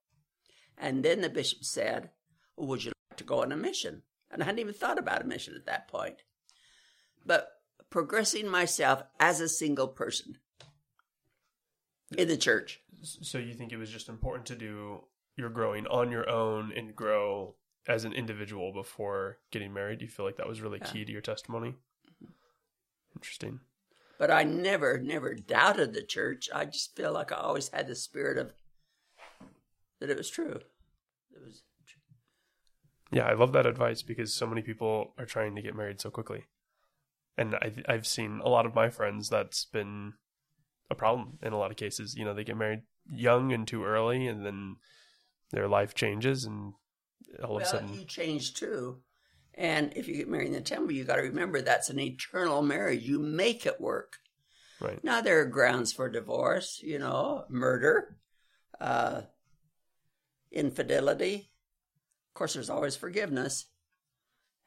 And 0.77 1.05
then 1.05 1.21
the 1.21 1.29
bishop 1.29 1.64
said, 1.64 2.11
Would 2.57 2.85
you 2.85 2.93
like 3.11 3.19
to 3.19 3.25
go 3.25 3.43
on 3.43 3.53
a 3.53 3.57
mission? 3.57 4.03
And 4.31 4.43
I 4.43 4.47
hadn't 4.47 4.61
even 4.61 4.75
thought 4.75 4.99
about 4.99 5.23
a 5.23 5.27
mission 5.27 5.55
at 5.57 5.67
that 5.67 5.88
point. 5.88 6.23
But 7.27 7.49
progressing 7.90 8.48
myself 8.48 9.03
as 9.18 9.40
a 9.40 9.48
single 9.48 9.88
person 9.88 10.38
in 12.16 12.29
the 12.29 12.37
church. 12.37 12.81
So 13.03 13.38
you 13.38 13.55
think 13.55 13.72
it 13.72 13.77
was 13.77 13.90
just 13.90 14.09
important 14.09 14.46
to 14.46 14.57
do 14.57 15.05
your 15.37 15.51
growing 15.51 15.87
on 15.87 16.11
your 16.11 16.29
own 16.29 16.72
and 16.77 16.94
grow 16.94 17.55
as 17.87 18.05
an 18.05 18.12
individual 18.12 18.72
before 18.72 19.38
getting 19.51 19.72
married? 19.72 20.01
Do 20.01 20.05
you 20.05 20.11
feel 20.11 20.27
like 20.27 20.37
that 20.37 20.48
was 20.48 20.61
really 20.61 20.81
key 20.81 21.05
to 21.05 21.12
your 21.12 21.22
testimony? 21.22 21.70
Mm-hmm. 22.22 22.33
Interesting. 23.16 23.61
But 24.18 24.31
I 24.31 24.42
never, 24.42 24.98
never 24.98 25.35
doubted 25.35 25.94
the 25.94 26.03
church. 26.03 26.48
I 26.53 26.66
just 26.66 26.94
feel 26.96 27.12
like 27.12 27.33
I 27.33 27.37
always 27.37 27.68
had 27.68 27.87
the 27.87 27.94
spirit 27.94 28.37
of 28.37 28.53
that 30.01 30.11
it 30.11 30.16
was 30.16 30.31
true. 30.31 30.61
It 31.33 31.40
was 31.44 31.62
True. 31.87 32.01
Yeah, 33.11 33.24
I 33.24 33.35
love 33.35 33.53
that 33.53 33.66
advice 33.66 34.03
because 34.03 34.33
so 34.33 34.46
many 34.46 34.62
people 34.62 35.14
are 35.18 35.24
trying 35.24 35.55
to 35.57 35.62
get 35.62 35.74
married 35.74 36.01
so 36.01 36.11
quickly. 36.11 36.44
And 37.38 37.55
I, 37.55 37.72
I've 37.88 38.07
seen 38.07 38.40
a 38.44 38.48
lot 38.48 38.66
of 38.66 38.74
my 38.74 38.90
friends 38.90 39.29
that's 39.29 39.64
been 39.64 40.14
a 40.90 40.94
problem 40.94 41.38
in 41.42 41.53
a 41.53 41.59
lot 41.59 41.70
of 41.70 41.77
cases. 41.77 42.14
You 42.16 42.24
know, 42.24 42.35
they 42.35 42.44
get 42.44 42.57
married 42.57 42.83
young 43.11 43.53
and 43.53 43.66
too 43.66 43.85
early, 43.85 44.27
and 44.27 44.44
then 44.44 44.77
their 45.53 45.68
life 45.68 45.94
changes, 45.94 46.44
and 46.44 46.74
all 47.42 47.57
of 47.57 47.62
a 47.62 47.66
sudden, 47.66 47.94
you 47.94 48.05
change 48.05 48.55
too. 48.55 48.98
And 49.55 49.92
if 49.96 50.07
you 50.09 50.14
get 50.16 50.29
married 50.29 50.48
in 50.48 50.53
the 50.53 50.61
temple, 50.61 50.92
you 50.92 51.05
got 51.05 51.16
to 51.16 51.22
remember 51.22 51.61
that's 51.61 51.90
an 51.90 51.98
eternal 51.98 52.62
marriage. 52.62 53.03
You 53.03 53.18
make 53.18 53.66
it 53.66 53.81
work. 53.81 54.18
right? 54.81 55.03
Now 55.03 55.20
there 55.20 55.40
are 55.40 55.46
grounds 55.46 55.92
for 55.92 56.09
divorce, 56.09 56.81
you 56.83 56.98
know, 56.98 57.44
murder, 57.48 58.16
uh, 58.81 59.22
infidelity. 60.53 61.51
Of 62.31 62.35
course, 62.35 62.55
there's 62.55 62.70
always 62.70 62.96
forgiveness, 62.96 63.66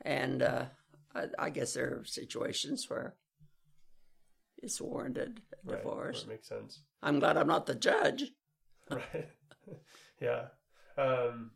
and 0.01 0.41
uh, 0.41 0.65
I, 1.15 1.26
I 1.38 1.50
guess 1.50 1.74
there 1.74 2.00
are 2.00 2.06
situations 2.06 2.89
where 2.89 3.15
it's 4.58 4.80
warranted 4.80 5.41
a 5.52 5.71
Right, 5.71 5.84
divorce. 5.84 6.26
Makes 6.28 6.50
sense. 6.50 6.84
I'm 7.02 7.19
glad 7.19 7.38
I'm 7.38 7.47
not 7.47 7.65
the 7.65 7.76
judge. 7.76 8.26
Right. 8.89 9.30
yeah. 10.19 10.47
Um, 10.97 11.52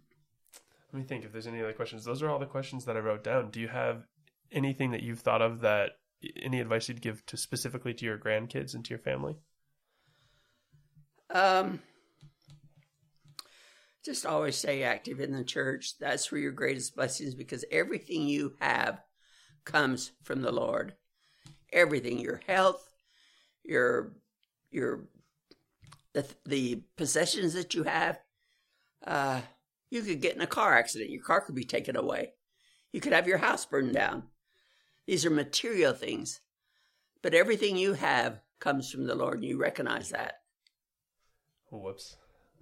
let 0.93 0.99
me 0.99 1.03
think 1.03 1.25
if 1.25 1.33
there's 1.33 1.47
any 1.47 1.59
other 1.61 1.73
questions. 1.73 2.05
Those 2.05 2.21
are 2.21 2.29
all 2.29 2.39
the 2.39 2.45
questions 2.45 2.85
that 2.85 2.95
I 2.95 2.99
wrote 2.99 3.25
down. 3.25 3.51
Do 3.51 3.59
you 3.59 3.67
have 3.67 4.05
anything 4.53 4.91
that 4.91 5.03
you've 5.03 5.19
thought 5.19 5.41
of 5.41 5.59
that 5.59 5.93
any 6.41 6.61
advice 6.61 6.87
you'd 6.87 7.01
give 7.01 7.25
to 7.25 7.35
specifically 7.35 7.93
to 7.95 8.05
your 8.05 8.17
grandkids 8.17 8.73
and 8.73 8.85
to 8.85 8.89
your 8.91 8.99
family? 8.99 9.35
Um, 11.29 11.81
just 14.05 14.25
always 14.25 14.55
stay 14.55 14.83
active 14.83 15.19
in 15.19 15.33
the 15.33 15.43
church. 15.43 15.97
That's 15.99 16.31
where 16.31 16.39
your 16.39 16.51
greatest 16.51 16.95
blessings 16.95 17.35
because 17.35 17.65
everything 17.71 18.27
you 18.27 18.53
have 18.61 19.01
comes 19.65 20.11
from 20.23 20.41
the 20.41 20.51
Lord. 20.51 20.93
Everything, 21.73 22.19
your 22.19 22.41
health, 22.47 22.89
your 23.63 24.13
your 24.71 25.01
the 26.13 26.25
the 26.45 26.83
possessions 26.95 27.53
that 27.53 27.73
you 27.73 27.83
have. 27.83 28.19
Uh, 29.05 29.41
you 29.89 30.01
could 30.01 30.21
get 30.21 30.35
in 30.35 30.41
a 30.41 30.47
car 30.47 30.77
accident. 30.77 31.09
Your 31.09 31.23
car 31.23 31.41
could 31.41 31.55
be 31.55 31.63
taken 31.63 31.95
away. 31.95 32.33
You 32.91 33.01
could 33.01 33.13
have 33.13 33.27
your 33.27 33.37
house 33.39 33.65
burned 33.65 33.93
down. 33.93 34.23
These 35.05 35.25
are 35.25 35.29
material 35.29 35.93
things, 35.93 36.41
but 37.21 37.33
everything 37.33 37.77
you 37.77 37.93
have 37.93 38.41
comes 38.59 38.89
from 38.89 39.05
the 39.05 39.15
Lord, 39.15 39.35
and 39.35 39.45
you 39.45 39.57
recognize 39.57 40.09
that. 40.09 40.39
Whoops. 41.69 42.15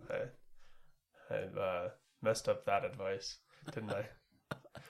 I, 0.10 1.34
I've 1.34 1.58
uh, 1.58 1.88
messed 2.22 2.50
up 2.50 2.66
that 2.66 2.84
advice, 2.84 3.38
didn't 3.74 3.92
I? 3.92 4.08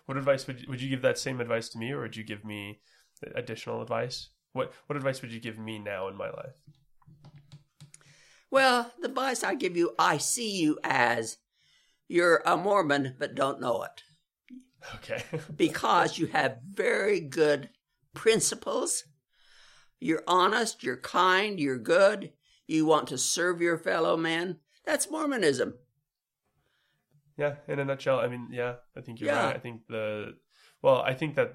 what 0.06 0.18
advice 0.18 0.48
would 0.48 0.62
you, 0.62 0.68
would 0.70 0.82
you 0.82 0.90
give 0.90 1.02
that 1.02 1.18
same 1.18 1.40
advice 1.42 1.70
to 1.70 1.78
me, 1.78 1.92
or 1.92 2.02
would 2.02 2.16
you 2.16 2.24
give 2.24 2.44
me 2.44 2.82
additional 3.36 3.82
advice? 3.82 4.30
What 4.54 4.74
what 4.88 4.98
advice 4.98 5.22
would 5.22 5.32
you 5.32 5.40
give 5.40 5.58
me 5.58 5.80
now 5.80 6.08
in 6.08 6.16
my 6.16 6.30
life? 6.30 6.56
Well, 8.52 8.92
the 9.02 9.08
advice 9.08 9.44
I 9.44 9.56
give 9.56 9.76
you, 9.76 9.96
I 9.98 10.20
see 10.20 10.52
you 10.52 10.78
as 10.84 11.38
you're 12.08 12.44
a 12.46 12.56
Mormon, 12.56 13.16
but 13.18 13.34
don't 13.34 13.60
know 13.60 13.82
it 13.82 14.04
Okay. 14.96 15.24
because 15.56 16.18
you 16.18 16.28
have 16.28 16.60
very 16.70 17.20
good 17.20 17.70
principles. 18.14 19.04
You're 20.00 20.24
honest, 20.28 20.84
you're 20.84 20.98
kind, 20.98 21.60
you're 21.60 21.80
good. 21.80 22.34
You 22.68 22.86
want 22.86 23.08
to 23.08 23.18
serve 23.18 23.62
your 23.62 23.78
fellow 23.78 24.18
man. 24.18 24.58
That's 24.86 25.10
Mormonism. 25.10 25.76
Yeah, 27.38 27.56
in 27.68 27.80
a 27.80 27.86
nutshell, 27.86 28.20
I 28.20 28.28
mean, 28.28 28.50
yeah, 28.52 28.76
I 28.98 29.02
think 29.02 29.20
you're 29.20 29.30
Yeah. 29.30 29.46
right. 29.48 29.56
I 29.56 29.60
think 29.60 29.88
the 29.88 30.34
well, 30.82 31.02
I 31.02 31.14
think 31.14 31.36
that 31.36 31.54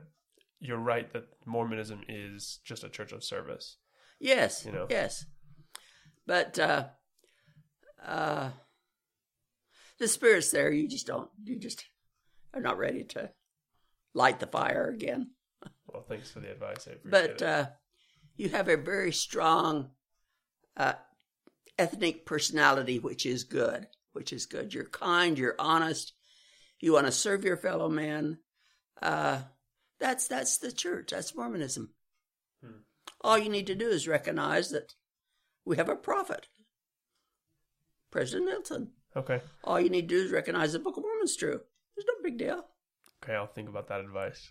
you're 0.61 0.79
right 0.79 1.13
that 1.13 1.27
Mormonism 1.47 2.03
is 2.09 2.61
just 2.65 2.83
a 2.85 2.89
church 2.89 3.13
of 3.13 3.23
service. 3.23 3.77
Yes, 4.19 4.65
You 4.67 4.73
know. 4.73 4.87
yes. 4.91 5.25
But 6.27 6.59
uh, 6.59 6.87
uh, 8.05 8.51
the 9.99 10.09
spirit's 10.09 10.51
there. 10.51 10.71
You 10.73 10.89
just 10.89 11.07
don't. 11.07 11.31
You 11.45 11.59
just 11.59 11.85
are 12.55 12.61
not 12.61 12.79
ready 12.79 13.05
to 13.05 13.31
light 14.15 14.41
the 14.41 14.47
fire 14.47 14.89
again. 14.89 15.31
Well, 15.87 16.03
thanks 16.09 16.31
for 16.31 16.41
the 16.41 16.51
advice. 16.51 16.89
But 17.05 17.41
uh, 17.43 17.67
you 18.37 18.49
have 18.51 18.69
a 18.69 18.77
very 18.77 19.13
strong 19.13 19.91
uh, 20.77 20.95
ethnic 21.79 22.27
personality, 22.27 22.99
which 22.99 23.25
is 23.27 23.45
good. 23.45 23.87
Which 24.19 24.33
is 24.33 24.47
good. 24.47 24.75
You're 24.75 24.83
kind. 24.83 25.39
You're 25.39 25.55
honest. 25.61 26.13
You 26.81 26.93
want 26.93 27.07
to 27.07 27.13
serve 27.13 27.45
your 27.45 27.57
fellow 27.57 27.89
man. 27.89 28.39
Uh, 29.01 29.43
that's 30.01 30.27
that's 30.27 30.59
the 30.59 30.73
church. 30.73 31.11
That's 31.13 31.37
Mormonism. 31.37 31.95
Hmm. 32.61 32.81
All 33.21 33.39
you 33.39 33.49
need 33.49 33.69
to 33.69 33.77
do 33.77 33.87
is 33.87 34.09
recognize 34.09 34.71
that 34.71 34.95
we 35.65 35.77
have 35.77 35.89
a 35.89 35.95
prophet, 35.95 36.49
President 38.11 38.47
Nelson. 38.47 38.91
okay. 39.15 39.41
All 39.63 39.81
you 39.81 39.89
need 39.89 40.09
to 40.09 40.17
do 40.17 40.25
is 40.25 40.33
recognize 40.33 40.73
the 40.73 40.81
Book 40.81 40.97
of 40.97 41.05
Mormon's 41.05 41.37
true. 41.37 41.61
There's 41.95 42.07
no 42.09 42.15
big 42.25 42.39
deal. 42.39 42.65
Okay, 43.23 43.37
I'll 43.37 43.47
think 43.47 43.69
about 43.69 43.87
that 43.87 44.01
advice. 44.01 44.51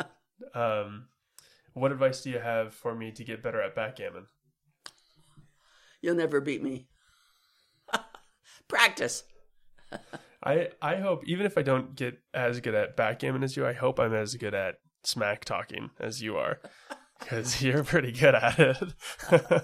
um, 0.54 1.08
what 1.74 1.92
advice 1.92 2.22
do 2.22 2.30
you 2.30 2.38
have 2.38 2.72
for 2.72 2.94
me 2.94 3.12
to 3.12 3.24
get 3.24 3.42
better 3.42 3.60
at 3.60 3.74
backgammon? 3.74 4.28
You'll 6.00 6.14
never 6.14 6.40
beat 6.40 6.62
me. 6.62 6.88
Practice. 8.72 9.24
I 10.42 10.70
I 10.80 10.96
hope 10.96 11.22
even 11.26 11.44
if 11.44 11.58
I 11.58 11.62
don't 11.62 11.94
get 11.94 12.18
as 12.32 12.58
good 12.60 12.74
at 12.74 12.96
backgammon 12.96 13.42
as 13.44 13.54
you, 13.56 13.66
I 13.66 13.74
hope 13.74 14.00
I'm 14.00 14.14
as 14.14 14.34
good 14.36 14.54
at 14.54 14.76
smack 15.04 15.44
talking 15.44 15.90
as 16.00 16.22
you 16.22 16.36
are, 16.38 16.58
because 17.20 17.60
you're 17.62 17.84
pretty 17.84 18.12
good 18.12 18.34
at 18.34 18.58
it. 18.58 19.62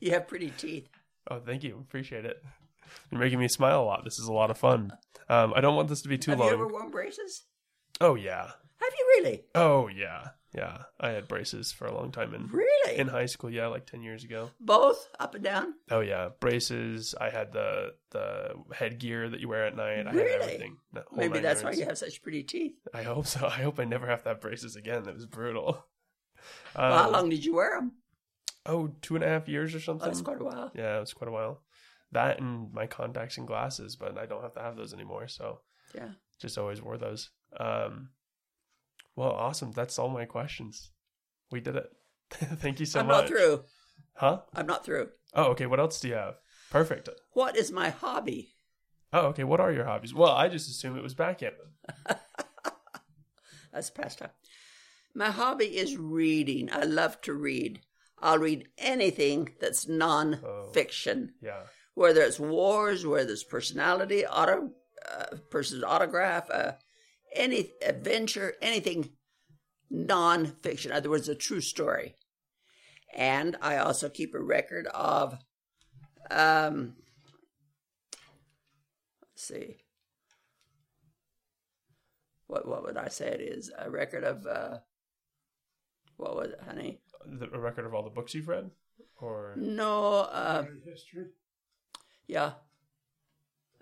You 0.00 0.10
have 0.10 0.26
pretty 0.26 0.50
teeth. 0.50 0.88
oh, 1.30 1.38
thank 1.38 1.62
you, 1.62 1.78
appreciate 1.80 2.24
it. 2.24 2.42
You're 3.10 3.20
making 3.20 3.38
me 3.38 3.46
smile 3.48 3.82
a 3.82 3.84
lot. 3.84 4.02
This 4.04 4.18
is 4.18 4.26
a 4.26 4.32
lot 4.32 4.50
of 4.50 4.58
fun. 4.58 4.92
Um, 5.28 5.52
I 5.54 5.60
don't 5.60 5.76
want 5.76 5.88
this 5.88 6.02
to 6.02 6.08
be 6.08 6.18
too 6.18 6.32
have 6.32 6.40
long. 6.40 6.48
you 6.48 6.54
ever 6.54 6.66
worn 6.66 6.90
braces? 6.90 7.44
Oh 8.00 8.16
yeah, 8.16 8.42
Have 8.80 8.92
you 8.98 9.06
really? 9.16 9.44
oh 9.54 9.86
yeah, 9.88 10.30
yeah. 10.54 10.82
I 11.00 11.10
had 11.10 11.26
braces 11.28 11.72
for 11.72 11.86
a 11.86 11.94
long 11.94 12.12
time 12.12 12.32
in 12.34 12.46
Really? 12.48 12.96
in 12.96 13.08
high 13.08 13.26
school. 13.26 13.50
Yeah, 13.50 13.66
like 13.68 13.86
ten 13.86 14.02
years 14.02 14.24
ago. 14.24 14.50
Both 14.60 15.08
up 15.18 15.34
and 15.34 15.42
down? 15.44 15.74
Oh 15.90 16.00
yeah, 16.00 16.28
braces. 16.40 17.14
I 17.20 17.30
had 17.30 17.52
the 17.52 17.94
the 18.10 18.54
headgear 18.72 19.28
that 19.30 19.40
you 19.40 19.48
wear 19.48 19.66
at 19.66 19.76
night. 19.76 20.06
I 20.06 20.10
had 20.10 20.14
Really? 20.14 20.32
everything. 20.44 20.76
Maybe 21.12 21.40
that's 21.40 21.62
why 21.62 21.72
you 21.72 21.84
have 21.84 21.98
such 21.98 22.22
pretty 22.22 22.42
teeth. 22.44 22.76
I 22.94 23.02
hope 23.02 23.26
so. 23.26 23.46
I 23.46 23.62
hope 23.62 23.78
I 23.80 23.84
never 23.84 24.06
have 24.06 24.22
to 24.22 24.28
have 24.30 24.40
braces 24.40 24.76
again. 24.76 25.04
That 25.04 25.14
was 25.14 25.26
brutal. 25.26 25.84
Well, 26.76 26.92
how 26.98 27.06
Um, 27.06 27.12
long 27.12 27.28
did 27.30 27.42
you 27.44 27.54
wear 27.54 27.78
them? 27.78 27.92
Oh, 28.66 28.88
two 29.00 29.14
and 29.14 29.24
a 29.24 29.28
half 29.28 29.48
years 29.48 29.74
or 29.74 29.78
Oh, 29.78 29.80
something. 29.80 30.06
that's 30.06 30.20
quite 30.20 30.40
a 30.40 30.44
while. 30.44 30.70
yeah, 30.74 30.98
it 30.98 31.00
was 31.00 31.14
quite 31.14 31.28
a 31.28 31.32
while. 31.32 31.62
That 32.12 32.38
and 32.38 32.70
my 32.72 32.86
contacts 32.86 33.38
and 33.38 33.46
glasses, 33.46 33.96
but 33.96 34.18
I 34.18 34.26
don't 34.26 34.42
have 34.42 34.52
to 34.54 34.60
have 34.60 34.76
those 34.76 34.92
anymore. 34.92 35.26
So 35.28 35.60
Yeah. 35.94 36.10
just 36.38 36.58
always 36.58 36.82
wore 36.82 36.98
those. 36.98 37.30
Um, 37.58 38.10
well, 39.16 39.30
awesome. 39.30 39.72
That's 39.72 39.98
all 39.98 40.08
my 40.08 40.24
questions. 40.24 40.90
We 41.50 41.60
did 41.60 41.76
it. 41.76 41.86
Thank 42.30 42.80
you 42.80 42.86
so 42.86 43.02
much. 43.02 43.04
I'm 43.04 43.20
not 43.20 43.28
through. 43.28 43.64
Huh? 44.14 44.40
I'm 44.54 44.66
not 44.66 44.84
through. 44.84 45.08
Oh, 45.34 45.44
okay. 45.52 45.66
What 45.66 45.80
else 45.80 46.00
do 46.00 46.08
you 46.08 46.14
have? 46.14 46.34
Perfect. 46.70 47.08
What 47.32 47.56
is 47.56 47.70
my 47.70 47.90
hobby? 47.90 48.54
Oh, 49.12 49.26
okay. 49.28 49.44
What 49.44 49.60
are 49.60 49.72
your 49.72 49.84
hobbies? 49.84 50.14
Well, 50.14 50.32
I 50.32 50.48
just 50.48 50.68
assumed 50.68 50.96
it 50.96 51.02
was 51.02 51.14
backgammon. 51.14 51.58
That's 53.72 53.90
pastime. 53.90 54.30
My 55.14 55.30
hobby 55.30 55.66
is 55.76 55.96
reading. 55.96 56.68
I 56.72 56.82
love 56.84 57.20
to 57.22 57.32
read. 57.34 57.80
I'll 58.20 58.38
read 58.38 58.68
anything 58.78 59.50
that's 59.60 59.86
non-fiction, 59.88 61.34
Yeah. 61.42 61.64
whether 61.94 62.22
it's 62.22 62.40
wars, 62.40 63.04
whether 63.04 63.32
it's 63.32 63.44
personality, 63.44 64.24
auto, 64.24 64.70
uh, 65.06 65.36
person's 65.50 65.84
autograph, 65.84 66.48
uh, 66.50 66.72
any 67.34 67.70
adventure, 67.86 68.54
anything 68.62 69.10
non-fiction. 69.90 70.90
In 70.90 70.96
other 70.96 71.10
words, 71.10 71.28
a 71.28 71.34
true 71.34 71.60
story. 71.60 72.16
And 73.14 73.56
I 73.62 73.76
also 73.76 74.08
keep 74.08 74.34
a 74.34 74.40
record 74.40 74.86
of, 74.88 75.38
um, 76.30 76.96
let's 79.22 79.44
see, 79.46 79.76
what 82.46 82.66
what 82.66 82.82
would 82.84 82.96
I 82.96 83.08
say 83.08 83.28
it 83.28 83.40
is? 83.40 83.70
A 83.78 83.88
record 83.88 84.24
of, 84.24 84.46
uh, 84.46 84.78
what 86.16 86.34
was 86.34 86.50
it, 86.50 86.60
honey? 86.66 87.00
The, 87.24 87.48
a 87.52 87.58
record 87.58 87.86
of 87.86 87.94
all 87.94 88.02
the 88.02 88.10
books 88.10 88.34
you've 88.34 88.48
read, 88.48 88.70
or 89.20 89.54
No, 89.56 90.12
uh, 90.18 90.64
history, 90.84 91.26
yeah. 92.26 92.52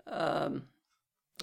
Um, 0.05 0.63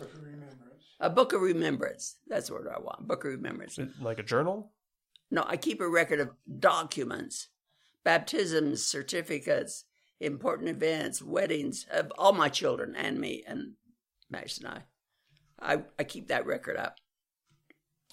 book 0.01 0.15
of 0.15 0.23
remembrance. 0.23 0.85
a 1.01 1.11
book 1.11 1.33
of 1.33 1.41
remembrance. 1.43 2.17
That's 2.27 2.49
the 2.49 2.55
word 2.55 2.69
I 2.75 2.81
want. 2.81 3.07
Book 3.07 3.25
of 3.25 3.33
remembrance. 3.33 3.79
like 4.01 4.19
a 4.19 4.23
journal? 4.23 4.73
No, 5.31 5.45
I 5.47 5.57
keep 5.57 5.81
a 5.81 5.89
record 5.89 6.21
of 6.21 6.31
documents, 6.59 7.49
baptisms, 8.05 8.85
certificates, 8.85 9.85
important 10.21 10.69
events, 10.69 11.23
weddings 11.23 11.87
of 11.91 12.13
all 12.19 12.33
my 12.33 12.49
children 12.49 12.95
and 12.97 13.21
me 13.21 13.45
and 13.47 13.75
Max 14.29 14.59
and 14.59 14.69
I. 14.69 14.83
I, 15.61 15.83
I 15.99 16.05
keep 16.05 16.29
that 16.29 16.47
record 16.47 16.77
up. 16.77 16.97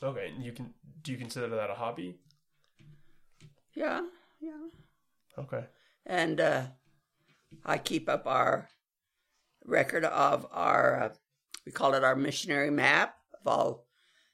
Okay. 0.04 0.32
And 0.34 0.44
you 0.44 0.52
can 0.52 0.74
do 1.02 1.12
you 1.12 1.18
consider 1.18 1.48
that 1.48 1.70
a 1.70 1.74
hobby? 1.74 2.20
Yeah, 3.74 4.02
yeah. 4.42 4.68
Okay. 5.38 5.64
And 6.06 6.40
uh, 6.42 6.64
I 7.66 7.78
keep 7.78 8.10
up 8.10 8.28
our 8.28 8.70
record 9.66 10.04
of 10.04 10.48
our, 10.52 11.04
uh, 11.04 11.10
we 11.68 11.72
call 11.74 11.94
it 11.96 12.04
our 12.04 12.16
missionary 12.16 12.72
map 12.72 13.18
of 13.42 13.46
all 13.46 13.86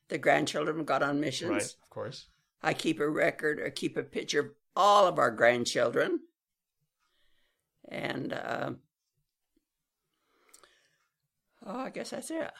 the 0.08 0.20
grandchildren 0.20 0.78
who 0.78 0.84
got 0.84 1.02
on 1.02 1.20
missions. 1.20 1.50
Right. 1.50 1.64
Of 1.64 1.90
course. 1.90 2.28
I 2.62 2.76
keep 2.76 3.00
a 3.00 3.10
record 3.10 3.60
or 3.60 3.72
keep 3.72 3.98
a 3.98 4.04
picture 4.04 4.40
of 4.40 4.52
all 4.76 5.08
of 5.08 5.18
our 5.18 5.32
grandchildren. 5.32 6.20
And 7.90 8.34
uh, 8.34 8.74
oh, 11.66 11.80
I 11.80 11.90
guess 11.90 12.12
that's 12.12 12.30
it. 12.30 12.52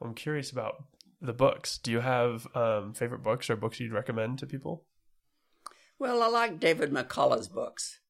I'm 0.00 0.14
curious 0.14 0.50
about 0.50 0.84
the 1.20 1.34
books. 1.34 1.76
Do 1.76 1.90
you 1.92 2.00
have 2.00 2.46
um, 2.56 2.94
favorite 2.94 3.22
books 3.22 3.50
or 3.50 3.56
books 3.56 3.78
you'd 3.78 3.92
recommend 3.92 4.38
to 4.38 4.46
people? 4.46 4.86
Well, 5.98 6.22
I 6.22 6.28
like 6.28 6.60
David 6.60 6.90
McCullough's 6.90 7.48
books. 7.48 8.00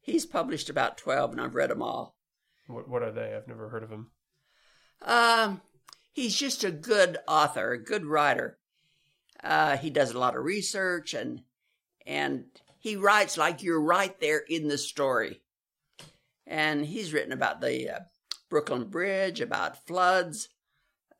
He's 0.00 0.26
published 0.26 0.70
about 0.70 0.96
12, 0.96 1.32
and 1.32 1.40
I've 1.40 1.56
read 1.56 1.70
them 1.70 1.82
all. 1.82 2.14
What 2.68 2.88
What 2.88 3.02
are 3.02 3.10
they? 3.10 3.34
I've 3.34 3.48
never 3.48 3.68
heard 3.70 3.82
of 3.82 3.90
them. 3.90 4.12
Um, 5.02 5.60
he's 6.12 6.36
just 6.36 6.64
a 6.64 6.70
good 6.70 7.18
author, 7.28 7.72
a 7.72 7.82
good 7.82 8.04
writer. 8.04 8.58
Uh, 9.42 9.76
he 9.76 9.90
does 9.90 10.12
a 10.12 10.18
lot 10.18 10.36
of 10.36 10.44
research 10.44 11.14
and 11.14 11.42
and 12.06 12.44
he 12.78 12.96
writes 12.96 13.36
like 13.36 13.62
you're 13.62 13.80
right 13.80 14.18
there 14.20 14.38
in 14.38 14.68
the 14.68 14.78
story. 14.78 15.40
And 16.46 16.86
he's 16.86 17.12
written 17.12 17.32
about 17.32 17.60
the 17.60 17.96
uh, 17.96 17.98
Brooklyn 18.48 18.84
Bridge, 18.84 19.40
about 19.40 19.84
floods. 19.86 20.48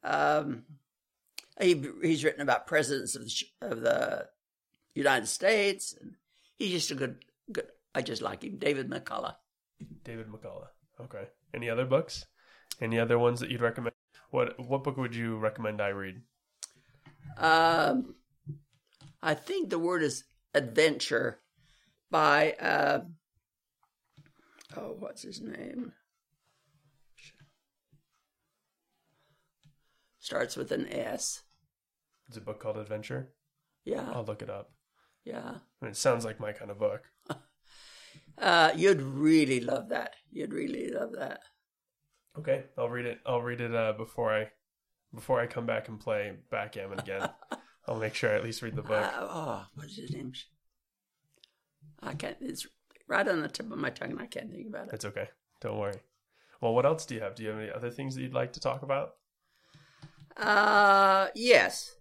Um, 0.04 0.62
he, 1.60 1.84
he's 2.02 2.22
written 2.22 2.40
about 2.40 2.68
presidents 2.68 3.16
of 3.16 3.24
the, 3.24 3.66
of 3.66 3.80
the 3.80 4.28
United 4.94 5.26
States. 5.26 5.96
He's 6.56 6.70
just 6.70 6.90
a 6.92 6.94
good 6.94 7.24
good. 7.50 7.66
I 7.94 8.02
just 8.02 8.22
like 8.22 8.44
him, 8.44 8.58
David 8.58 8.88
McCullough. 8.88 9.34
David 10.04 10.28
McCullough. 10.28 10.68
Okay. 11.00 11.24
Any 11.54 11.68
other 11.68 11.84
books? 11.84 12.26
Any 12.80 12.98
other 12.98 13.18
ones 13.18 13.40
that 13.40 13.50
you'd 13.50 13.60
recommend? 13.60 13.94
What 14.30 14.58
What 14.58 14.84
book 14.84 14.96
would 14.96 15.14
you 15.14 15.38
recommend 15.38 15.80
I 15.80 15.88
read? 15.88 16.22
Um, 17.38 18.14
I 19.22 19.34
think 19.34 19.70
the 19.70 19.78
word 19.78 20.02
is 20.02 20.24
adventure 20.54 21.40
by 22.10 22.52
uh, 22.52 23.00
oh, 24.76 24.96
what's 24.98 25.22
his 25.22 25.40
name? 25.40 25.92
Starts 30.18 30.56
with 30.56 30.72
an 30.72 30.88
S. 30.88 31.42
It's 32.28 32.36
a 32.36 32.40
book 32.40 32.60
called 32.60 32.76
Adventure. 32.78 33.32
Yeah, 33.84 34.10
I'll 34.12 34.24
look 34.24 34.42
it 34.42 34.50
up. 34.50 34.72
yeah. 35.24 35.54
I 35.80 35.84
mean, 35.84 35.92
it 35.92 35.96
sounds 35.96 36.24
like 36.24 36.40
my 36.40 36.52
kind 36.52 36.70
of 36.70 36.78
book. 36.78 37.02
Uh, 38.38 38.70
you'd 38.76 39.00
really 39.00 39.60
love 39.60 39.88
that. 39.88 40.12
You'd 40.30 40.52
really 40.52 40.90
love 40.90 41.12
that. 41.12 41.40
Okay, 42.38 42.64
I'll 42.76 42.88
read 42.88 43.06
it. 43.06 43.20
I'll 43.26 43.42
read 43.42 43.60
it 43.60 43.74
uh, 43.74 43.92
before 43.92 44.34
I 44.34 44.50
before 45.14 45.40
I 45.40 45.46
come 45.46 45.66
back 45.66 45.88
and 45.88 45.98
play 45.98 46.32
backgammon 46.50 46.98
again. 46.98 47.28
I'll 47.88 47.98
make 47.98 48.14
sure 48.14 48.30
I 48.30 48.34
at 48.34 48.44
least 48.44 48.62
read 48.62 48.74
the 48.74 48.82
book. 48.82 49.04
Uh, 49.04 49.20
oh, 49.20 49.66
what's 49.74 49.96
his 49.96 50.12
name? 50.12 50.32
I 52.02 52.14
can't. 52.14 52.36
It's 52.40 52.66
right 53.08 53.26
on 53.26 53.40
the 53.40 53.48
tip 53.48 53.70
of 53.70 53.78
my 53.78 53.90
tongue, 53.90 54.10
and 54.10 54.20
I 54.20 54.26
can't 54.26 54.50
think 54.50 54.66
about 54.68 54.88
it. 54.88 54.94
It's 54.94 55.04
okay. 55.04 55.28
Don't 55.60 55.78
worry. 55.78 56.00
Well, 56.60 56.74
what 56.74 56.86
else 56.86 57.06
do 57.06 57.14
you 57.14 57.20
have? 57.20 57.34
Do 57.34 57.42
you 57.42 57.50
have 57.50 57.58
any 57.58 57.70
other 57.70 57.90
things 57.90 58.14
that 58.14 58.22
you'd 58.22 58.34
like 58.34 58.52
to 58.54 58.60
talk 58.60 58.82
about? 58.82 59.14
Uh, 60.36 61.28
yes. 61.34 61.94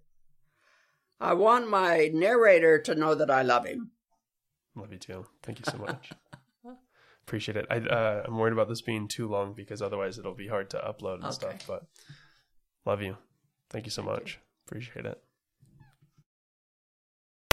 I 1.19 1.33
want 1.33 1.69
my 1.69 2.09
narrator 2.13 2.79
to 2.79 2.95
know 2.95 3.15
that 3.15 3.29
I 3.29 3.41
love 3.43 3.65
him. 3.65 3.91
Love 4.75 4.91
you 4.91 4.97
too. 4.97 5.25
Thank 5.43 5.59
you 5.59 5.65
so 5.69 5.77
much. 5.77 6.09
Appreciate 7.27 7.57
it. 7.57 7.65
I 7.71 7.77
uh, 7.77 8.23
I'm 8.27 8.37
worried 8.37 8.53
about 8.53 8.69
this 8.69 8.81
being 8.81 9.07
too 9.07 9.27
long 9.27 9.53
because 9.53 9.81
otherwise 9.81 10.19
it'll 10.19 10.35
be 10.35 10.47
hard 10.47 10.69
to 10.71 10.77
upload 10.77 11.15
and 11.15 11.23
Okay. 11.25 11.33
stuff. 11.33 11.65
But 11.67 11.85
love 12.85 13.01
you. 13.01 13.17
Thank 13.71 13.85
you 13.85 13.91
so 13.91 14.03
much. 14.03 14.39
Appreciate 14.67 15.05
it. 15.07 15.21